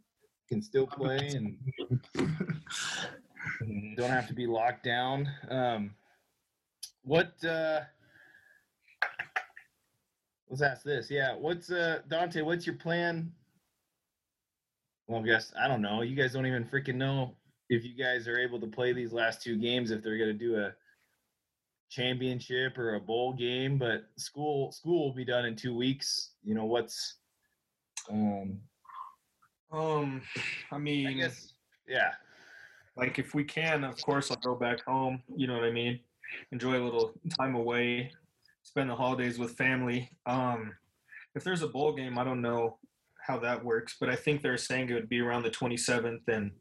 can 0.48 0.62
still 0.62 0.86
play 0.86 1.28
and 1.34 1.56
don't 3.96 4.10
have 4.10 4.28
to 4.28 4.34
be 4.34 4.46
locked 4.46 4.84
down. 4.84 5.28
Um, 5.50 5.90
what? 7.06 7.32
uh 7.44 7.80
Let's 10.48 10.62
ask 10.62 10.84
this. 10.84 11.10
Yeah, 11.10 11.34
what's 11.34 11.70
uh 11.70 12.00
Dontae? 12.08 12.44
What's 12.44 12.66
your 12.66 12.76
plan? 12.76 13.32
Well, 15.08 15.22
I 15.22 15.26
guess 15.26 15.52
I 15.58 15.68
don't 15.68 15.82
know. 15.82 16.02
You 16.02 16.14
guys 16.16 16.32
don't 16.32 16.46
even 16.46 16.64
freaking 16.64 16.96
know 16.96 17.34
if 17.68 17.84
you 17.84 17.94
guys 17.94 18.28
are 18.28 18.38
able 18.38 18.60
to 18.60 18.66
play 18.66 18.92
these 18.92 19.12
last 19.12 19.42
two 19.42 19.56
games 19.56 19.90
if 19.90 20.02
they're 20.02 20.18
gonna 20.18 20.32
do 20.32 20.56
a 20.56 20.72
championship 21.90 22.76
or 22.78 22.94
a 22.96 23.00
bowl 23.00 23.32
game. 23.32 23.78
But 23.78 24.04
school 24.16 24.72
school 24.72 25.06
will 25.06 25.14
be 25.14 25.24
done 25.24 25.46
in 25.46 25.56
two 25.56 25.74
weeks. 25.74 26.30
You 26.42 26.54
know 26.54 26.64
what's 26.64 27.16
um 28.10 28.60
Um, 29.72 30.22
I 30.70 30.78
mean, 30.78 31.06
I 31.08 31.12
guess 31.12 31.52
yeah. 31.88 32.12
like 32.96 33.18
if 33.18 33.34
we 33.34 33.42
can, 33.44 33.82
of 33.84 34.00
course, 34.02 34.30
I'll 34.30 34.36
go 34.36 34.54
back 34.54 34.84
home. 34.84 35.22
You 35.36 35.48
know 35.48 35.54
what 35.54 35.64
I 35.64 35.72
mean? 35.72 35.98
Enjoy 36.52 36.80
a 36.80 36.84
little 36.84 37.12
time 37.38 37.54
away, 37.54 38.12
spend 38.62 38.90
the 38.90 38.96
holidays 38.96 39.38
with 39.38 39.56
family. 39.56 40.10
Um, 40.26 40.72
if 41.34 41.44
there's 41.44 41.62
a 41.62 41.68
bowl 41.68 41.92
game, 41.92 42.18
I 42.18 42.24
don't 42.24 42.42
know 42.42 42.78
how 43.26 43.38
that 43.40 43.64
works, 43.64 43.96
but 43.98 44.08
I 44.08 44.16
think 44.16 44.40
they're 44.40 44.56
saying 44.56 44.88
it 44.88 44.94
would 44.94 45.08
be 45.08 45.20
around 45.20 45.42
the 45.42 45.50
27th. 45.50 46.28
And 46.28 46.52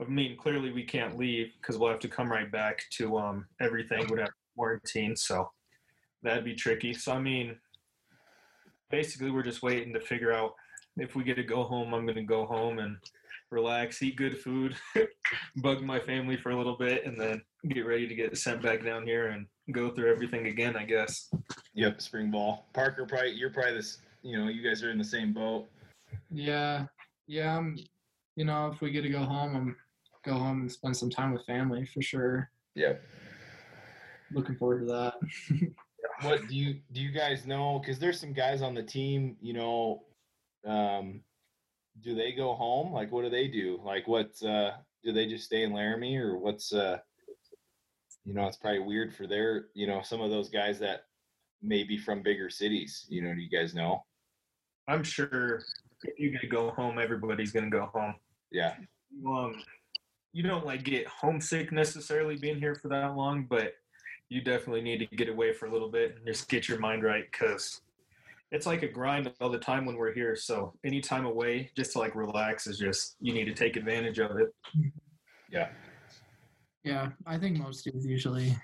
I 0.00 0.04
mean, 0.04 0.36
clearly 0.36 0.72
we 0.72 0.84
can't 0.84 1.18
leave 1.18 1.52
because 1.60 1.76
we'll 1.76 1.90
have 1.90 2.00
to 2.00 2.08
come 2.08 2.30
right 2.30 2.50
back 2.50 2.82
to 2.92 3.18
um, 3.18 3.46
everything 3.60 4.06
would 4.08 4.20
have 4.20 4.30
quarantine, 4.56 5.16
so 5.16 5.50
that'd 6.22 6.44
be 6.44 6.54
tricky. 6.54 6.92
So 6.92 7.12
I 7.12 7.20
mean, 7.20 7.56
basically, 8.90 9.30
we're 9.30 9.42
just 9.42 9.62
waiting 9.62 9.92
to 9.94 10.00
figure 10.00 10.32
out 10.32 10.54
if 10.96 11.14
we 11.14 11.24
get 11.24 11.36
to 11.36 11.44
go 11.44 11.62
home. 11.62 11.94
I'm 11.94 12.06
gonna 12.06 12.22
go 12.22 12.46
home 12.46 12.78
and 12.78 12.96
relax, 13.50 14.02
eat 14.02 14.16
good 14.16 14.38
food, 14.38 14.76
bug 15.56 15.82
my 15.82 15.98
family 15.98 16.36
for 16.36 16.50
a 16.50 16.56
little 16.56 16.76
bit, 16.76 17.04
and 17.04 17.20
then 17.20 17.42
get 17.68 17.86
ready 17.86 18.06
to 18.06 18.14
get 18.14 18.36
sent 18.36 18.62
back 18.62 18.84
down 18.84 19.06
here 19.06 19.28
and 19.28 19.46
go 19.72 19.90
through 19.90 20.10
everything 20.10 20.46
again. 20.46 20.76
I 20.76 20.84
guess. 20.84 21.30
Yep, 21.74 22.00
spring 22.00 22.30
ball. 22.30 22.68
Parker, 22.74 23.06
probably 23.06 23.32
you're 23.32 23.50
probably 23.50 23.74
this. 23.74 23.98
You 24.22 24.38
know, 24.38 24.48
you 24.48 24.68
guys 24.68 24.82
are 24.82 24.90
in 24.90 24.98
the 24.98 25.04
same 25.04 25.32
boat. 25.32 25.68
Yeah, 26.30 26.86
yeah. 27.26 27.56
I'm, 27.56 27.78
you 28.36 28.44
know, 28.44 28.70
if 28.72 28.80
we 28.80 28.90
get 28.90 29.02
to 29.02 29.08
go 29.08 29.22
home, 29.22 29.56
I'm 29.56 29.76
go 30.24 30.34
home 30.34 30.62
and 30.62 30.72
spend 30.72 30.96
some 30.96 31.10
time 31.10 31.32
with 31.32 31.44
family 31.46 31.86
for 31.86 32.02
sure. 32.02 32.50
Yep. 32.74 33.02
Looking 34.32 34.56
forward 34.56 34.80
to 34.80 34.86
that. 34.86 35.14
What 36.22 36.48
do 36.48 36.56
you 36.56 36.80
do? 36.92 37.00
You 37.00 37.12
guys 37.12 37.46
know? 37.46 37.78
Because 37.78 37.98
there's 37.98 38.20
some 38.20 38.32
guys 38.32 38.60
on 38.60 38.74
the 38.74 38.82
team. 38.82 39.36
You 39.40 39.52
know, 39.52 40.02
um, 40.66 41.20
do 42.02 42.14
they 42.14 42.32
go 42.32 42.54
home? 42.54 42.92
Like, 42.92 43.10
what 43.12 43.22
do 43.22 43.30
they 43.30 43.48
do? 43.48 43.80
Like, 43.84 44.06
what 44.06 44.30
uh, 44.42 44.72
do 45.04 45.12
they 45.12 45.26
just 45.26 45.44
stay 45.44 45.62
in 45.62 45.72
Laramie, 45.72 46.16
or 46.16 46.36
what's 46.38 46.72
uh, 46.72 46.98
you 48.28 48.34
know, 48.34 48.46
it's 48.46 48.58
probably 48.58 48.80
weird 48.80 49.14
for 49.14 49.26
their, 49.26 49.68
you 49.72 49.86
know, 49.86 50.02
some 50.02 50.20
of 50.20 50.30
those 50.30 50.50
guys 50.50 50.78
that 50.80 51.04
may 51.62 51.82
be 51.82 51.96
from 51.96 52.22
bigger 52.22 52.50
cities. 52.50 53.06
You 53.08 53.22
know, 53.22 53.34
do 53.34 53.40
you 53.40 53.48
guys 53.48 53.74
know? 53.74 54.04
I'm 54.86 55.02
sure 55.02 55.62
if 56.02 56.18
you 56.18 56.30
get 56.30 56.42
to 56.42 56.46
go 56.46 56.70
home, 56.70 56.98
everybody's 56.98 57.52
gonna 57.52 57.70
go 57.70 57.86
home. 57.86 58.14
Yeah. 58.50 58.74
um, 59.26 59.54
you 60.34 60.42
don't 60.42 60.66
like 60.66 60.84
get 60.84 61.06
homesick 61.06 61.72
necessarily 61.72 62.36
being 62.36 62.58
here 62.58 62.74
for 62.74 62.88
that 62.88 63.16
long, 63.16 63.46
but 63.48 63.72
you 64.28 64.42
definitely 64.42 64.82
need 64.82 64.98
to 64.98 65.16
get 65.16 65.30
away 65.30 65.54
for 65.54 65.64
a 65.64 65.72
little 65.72 65.90
bit 65.90 66.16
and 66.16 66.26
just 66.26 66.50
get 66.50 66.68
your 66.68 66.78
mind 66.78 67.02
right 67.02 67.24
because 67.32 67.80
it's 68.50 68.66
like 68.66 68.82
a 68.82 68.88
grind 68.88 69.30
all 69.40 69.50
the 69.50 69.58
time 69.58 69.84
when 69.84 69.96
we're 69.96 70.12
here. 70.12 70.34
So 70.34 70.74
any 70.84 71.00
time 71.00 71.26
away, 71.26 71.70
just 71.76 71.92
to 71.92 71.98
like 71.98 72.14
relax 72.14 72.66
is 72.66 72.78
just 72.78 73.16
you 73.20 73.32
need 73.32 73.44
to 73.44 73.54
take 73.54 73.76
advantage 73.76 74.18
of 74.18 74.38
it. 74.38 74.48
Yeah. 75.50 75.68
Yeah, 76.84 77.10
I 77.26 77.38
think 77.38 77.58
most 77.58 77.84
dudes 77.84 78.06
usually, 78.06 78.56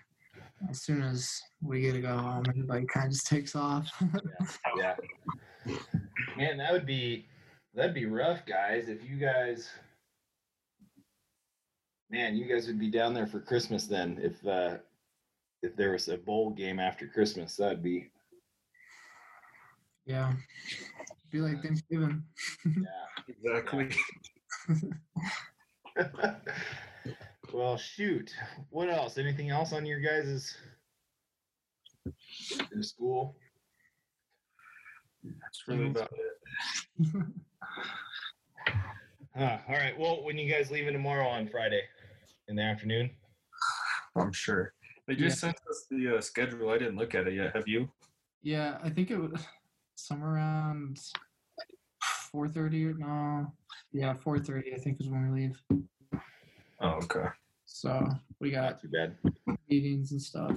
as 0.71 0.83
soon 0.83 1.03
as 1.03 1.43
we 1.61 1.83
get 1.83 1.93
to 1.93 2.01
go 2.01 2.17
home, 2.17 2.45
everybody 2.49 2.87
kind 2.87 3.07
of 3.07 3.13
just 3.13 3.27
takes 3.27 3.55
off. 3.55 3.91
Yeah. 4.77 4.97
Man, 6.37 6.59
that 6.59 6.73
would 6.73 6.85
be 6.85 7.27
that'd 7.75 7.95
be 7.95 8.07
rough, 8.07 8.45
guys. 8.45 8.89
If 8.89 9.09
you 9.09 9.17
guys, 9.17 9.71
man, 12.11 12.37
you 12.37 12.47
guys 12.47 12.67
would 12.67 12.79
be 12.79 12.91
down 12.91 13.15
there 13.15 13.27
for 13.27 13.41
Christmas 13.41 13.87
then. 13.87 14.19
If 14.23 14.47
uh, 14.47 14.79
if 15.63 15.75
there 15.77 15.93
was 15.93 16.09
a 16.09 16.19
bowl 16.19 16.51
game 16.51 16.79
after 16.79 17.07
Christmas, 17.07 17.57
that'd 17.57 17.83
be 17.83 18.11
yeah, 20.07 20.33
be 21.31 21.41
like 21.41 21.63
Thanksgiving. 21.63 22.23
yeah. 22.65 23.05
Exactly. 23.29 23.89
well, 27.53 27.77
shoot. 27.77 28.33
What 28.71 28.91
else? 28.91 29.19
Anything 29.19 29.51
else 29.51 29.73
on 29.73 29.87
your 29.87 30.01
guys's 30.01 30.57
in 32.73 32.83
school? 32.83 33.37
That's 35.25 35.65
really 35.67 35.87
about 35.89 36.13
it. 36.13 37.23
Huh. 39.37 39.59
All 39.69 39.75
right. 39.75 39.99
Well, 39.99 40.23
when 40.23 40.39
you 40.39 40.49
guys 40.49 40.71
leaving 40.71 40.93
tomorrow 40.93 41.27
on 41.27 41.49
Friday 41.49 41.83
in 42.47 42.55
the 42.55 42.63
afternoon? 42.63 43.11
I'm 44.15 44.33
sure. 44.33 44.73
They 45.09 45.17
just 45.17 45.41
sent 45.41 45.57
us 45.69 45.87
the 45.91 46.19
uh, 46.19 46.21
schedule. 46.21 46.71
I 46.71 46.79
didn't 46.79 46.95
look 46.95 47.17
at 47.17 47.27
it 47.27 47.35
yet. 47.35 47.51
Have 47.57 47.67
you? 47.67 47.89
yeah, 48.45 48.79
I 48.85 48.91
think 48.91 49.11
it 49.11 49.19
was 49.19 49.45
somewhere 49.97 50.35
around 50.35 50.99
four 52.31 52.49
thirty. 52.49 52.85
or 52.87 52.95
No, 52.95 53.53
yeah, 53.93 54.15
four 54.15 54.39
thirty. 54.39 54.75
I 54.75 54.79
think 54.79 55.01
is 55.01 55.09
when 55.09 55.31
we 55.33 55.41
leave. 55.43 55.83
Oh, 56.81 56.99
okay. 57.05 57.27
So 57.67 58.07
we 58.41 58.51
got 58.51 58.73
Not 58.73 58.81
too 58.83 58.89
bad. 58.89 59.17
meetings 59.69 60.13
and 60.13 60.21
stuff. 60.23 60.57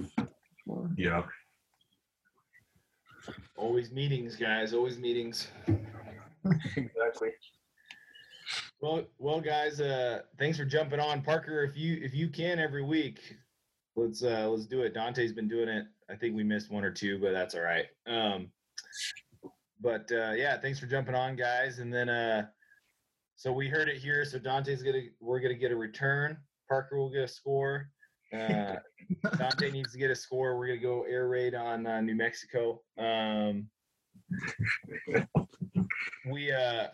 For, 0.66 0.90
Yeah. 0.96 1.22
Always 3.56 3.90
meetings, 3.90 4.36
guys. 4.36 4.72
Always 4.72 4.98
meetings. 4.98 5.48
exactly. 6.76 7.30
Well, 8.80 9.04
well, 9.18 9.40
guys. 9.40 9.80
Uh, 9.80 10.20
thanks 10.38 10.56
for 10.56 10.64
jumping 10.64 11.00
on, 11.00 11.22
Parker. 11.22 11.62
If 11.64 11.76
you 11.76 11.98
if 12.02 12.14
you 12.14 12.28
can 12.28 12.58
every 12.58 12.82
week, 12.84 13.36
let's 13.96 14.22
uh 14.22 14.48
let's 14.48 14.66
do 14.66 14.82
it. 14.82 14.94
Dontae's 14.94 15.32
been 15.32 15.48
doing 15.48 15.68
it. 15.68 15.86
I 16.10 16.14
think 16.14 16.34
we 16.36 16.44
missed 16.44 16.70
one 16.70 16.84
or 16.84 16.90
two, 16.90 17.18
but 17.18 17.32
that's 17.32 17.54
all 17.54 17.60
right. 17.62 17.86
Um, 18.06 18.48
but 19.80 20.10
uh, 20.12 20.32
yeah, 20.32 20.58
thanks 20.58 20.78
for 20.78 20.86
jumping 20.86 21.14
on, 21.14 21.36
guys. 21.36 21.78
And 21.78 21.92
then 21.92 22.08
uh, 22.08 22.46
so 23.36 23.52
we 23.52 23.68
heard 23.68 23.88
it 23.88 23.98
here. 23.98 24.24
So 24.24 24.38
Dontae's 24.38 24.82
gonna 24.82 25.02
we're 25.20 25.40
gonna 25.40 25.54
get 25.54 25.72
a 25.72 25.76
return. 25.76 26.36
Parker 26.68 26.98
will 26.98 27.10
get 27.10 27.22
a 27.22 27.28
score. 27.28 27.90
Uh, 28.32 28.76
Dontae 29.26 29.72
needs 29.72 29.92
to 29.92 29.98
get 29.98 30.10
a 30.10 30.16
score. 30.16 30.58
We're 30.58 30.66
gonna 30.66 30.80
go 30.80 31.04
air 31.04 31.28
raid 31.28 31.54
on 31.54 31.86
uh, 31.86 32.00
New 32.00 32.16
Mexico. 32.16 32.82
Um, 32.98 33.68
we 36.30 36.50
uh, 36.50 36.88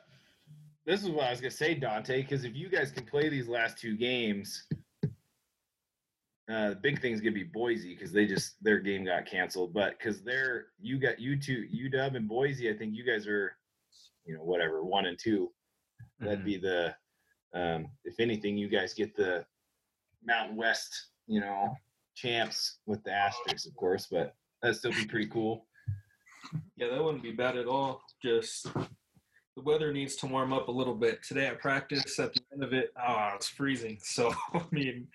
this 0.87 1.03
is 1.03 1.11
what 1.11 1.25
I 1.25 1.31
was 1.31 1.41
gonna 1.41 1.51
say, 1.51 1.75
Dontae, 1.79 2.23
because 2.23 2.45
if 2.45 2.55
you 2.55 2.69
guys 2.69 2.91
can 2.91 3.05
play 3.05 3.29
these 3.29 3.49
last 3.49 3.79
two 3.79 3.97
games, 3.97 4.67
uh, 6.51 6.71
the 6.71 6.77
big 6.77 7.01
thing's 7.01 7.21
gonna 7.21 7.33
be 7.33 7.43
Boise 7.43 7.95
because 7.95 8.13
they 8.13 8.27
just 8.27 8.63
their 8.63 8.79
game 8.79 9.05
got 9.05 9.27
canceled. 9.27 9.73
But 9.73 9.99
because 9.99 10.23
they're 10.23 10.67
you 10.81 10.99
got 10.99 11.19
you 11.19 11.41
two 11.41 11.67
UW 11.75 12.17
and 12.17 12.29
Boise, 12.29 12.71
I 12.71 12.75
think 12.75 12.95
you 12.95 13.05
guys 13.05 13.27
are, 13.27 13.57
you 14.25 14.35
know, 14.35 14.43
whatever 14.43 14.85
one 14.85 15.07
and 15.07 15.19
2 15.19 15.51
That'd 16.21 16.45
be 16.45 16.57
the, 16.57 16.95
um, 17.55 17.89
if 18.05 18.21
anything, 18.21 18.57
you 18.57 18.69
guys 18.69 18.95
get 18.95 19.17
the 19.17 19.45
Mountain 20.25 20.57
West, 20.57 21.09
you 21.27 21.41
know, 21.41 21.75
champs 22.15 22.79
with 22.87 23.03
the 23.05 23.13
asterisks, 23.13 23.67
of 23.67 23.75
course, 23.77 24.07
but 24.11 24.35
that'd 24.63 24.77
still 24.77 24.93
be 24.93 25.07
pretty 25.07 25.27
cool. 25.27 25.67
Yeah, 26.77 26.89
that 26.89 27.03
wouldn't 27.03 27.23
be 27.23 27.33
bad 27.33 27.57
at 27.57 27.67
all. 27.67 28.03
Just 28.23 28.67
the 28.75 29.63
weather 29.63 29.93
needs 29.93 30.17
to 30.17 30.27
warm 30.27 30.53
up 30.53 30.69
a 30.69 30.73
little 30.73 30.95
bit. 30.95 31.23
Today 31.23 31.47
at 31.47 31.61
practice, 31.61 32.19
at 32.19 32.33
the 32.33 32.41
end 32.53 32.65
of 32.65 32.73
it, 32.73 32.91
ah, 32.97 33.35
it's 33.35 33.49
freezing. 33.49 33.99
So 34.05 34.33
I 34.55 34.63
mean, 34.71 35.07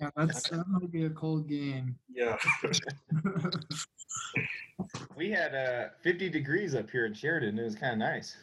yeah, 0.00 0.10
that's 0.16 0.48
that 0.50 0.66
might 0.68 0.90
be 0.90 1.04
a 1.04 1.10
cold 1.10 1.48
game. 1.48 1.96
yeah, 2.14 2.36
We 5.16 5.30
had 5.30 5.54
uh 5.54 5.88
50 6.02 6.30
degrees 6.30 6.74
up 6.74 6.88
here 6.90 7.04
in 7.06 7.12
Sheridan. 7.14 7.58
It 7.58 7.62
was 7.64 7.74
kind 7.74 7.92
of 7.92 7.98
nice. 7.98 8.36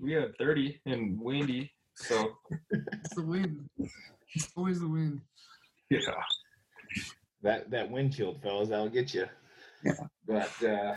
we 0.00 0.12
had 0.12 0.36
30 0.38 0.80
and 0.86 1.20
windy. 1.20 1.70
So 1.94 2.32
It's 2.70 3.14
the 3.14 3.22
wind. 3.22 3.68
It's 4.34 4.52
always 4.56 4.80
the 4.80 4.88
wind. 4.88 5.20
yeah, 5.90 6.00
That 7.42 7.70
that 7.70 7.84
wind 7.90 8.08
windshield, 8.10 8.42
fellas, 8.42 8.68
that'll 8.68 8.88
get 8.88 9.14
you. 9.14 9.26
Yeah. 9.84 9.92
But 10.26 10.62
uh, 10.64 10.94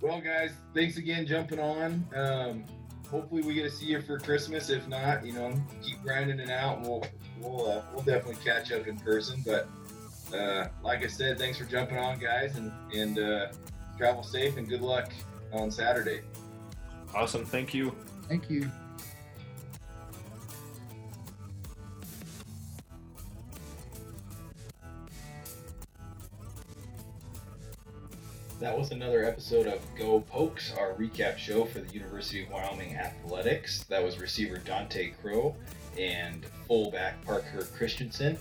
well, 0.00 0.20
guys, 0.20 0.52
thanks 0.74 0.96
again 0.96 1.26
jumping 1.26 1.58
on. 1.60 2.06
Um, 2.14 2.64
hopefully 3.10 3.42
we 3.42 3.54
get 3.54 3.62
to 3.62 3.70
see 3.70 3.86
you 3.86 4.00
for 4.02 4.18
Christmas. 4.18 4.70
If 4.70 4.86
not, 4.88 5.24
you 5.24 5.32
know, 5.32 5.52
keep 5.82 6.02
grinding 6.02 6.40
it 6.40 6.50
out, 6.50 6.78
and 6.78 6.86
we'll 6.86 7.04
we'll 7.40 7.70
uh, 7.70 7.82
we'll 7.92 8.04
definitely 8.04 8.42
catch 8.44 8.72
up 8.72 8.86
in 8.86 8.98
person. 8.98 9.42
But 9.44 9.68
uh, 10.36 10.68
like 10.82 11.02
I 11.02 11.06
said, 11.06 11.38
thanks 11.38 11.58
for 11.58 11.64
jumping 11.64 11.98
on, 11.98 12.18
guys, 12.18 12.56
and 12.56 12.72
and 12.94 13.18
uh, 13.18 13.48
travel 13.96 14.22
safe 14.22 14.56
and 14.56 14.68
good 14.68 14.82
luck 14.82 15.12
on 15.52 15.70
Saturday. 15.70 16.22
Awesome. 17.14 17.44
Thank 17.44 17.72
you. 17.72 17.94
Thank 18.28 18.50
you. 18.50 18.70
That 28.66 28.76
was 28.76 28.90
another 28.90 29.24
episode 29.24 29.68
of 29.68 29.80
Go 29.94 30.22
Pokes, 30.22 30.72
our 30.76 30.94
recap 30.94 31.38
show 31.38 31.64
for 31.64 31.78
the 31.78 31.94
University 31.94 32.42
of 32.42 32.50
Wyoming 32.50 32.96
Athletics. 32.96 33.84
That 33.84 34.02
was 34.02 34.18
receiver 34.18 34.56
Dontae 34.56 35.14
Crow 35.22 35.54
and 35.96 36.44
fullback 36.66 37.24
Parker 37.24 37.62
Christensen. 37.76 38.36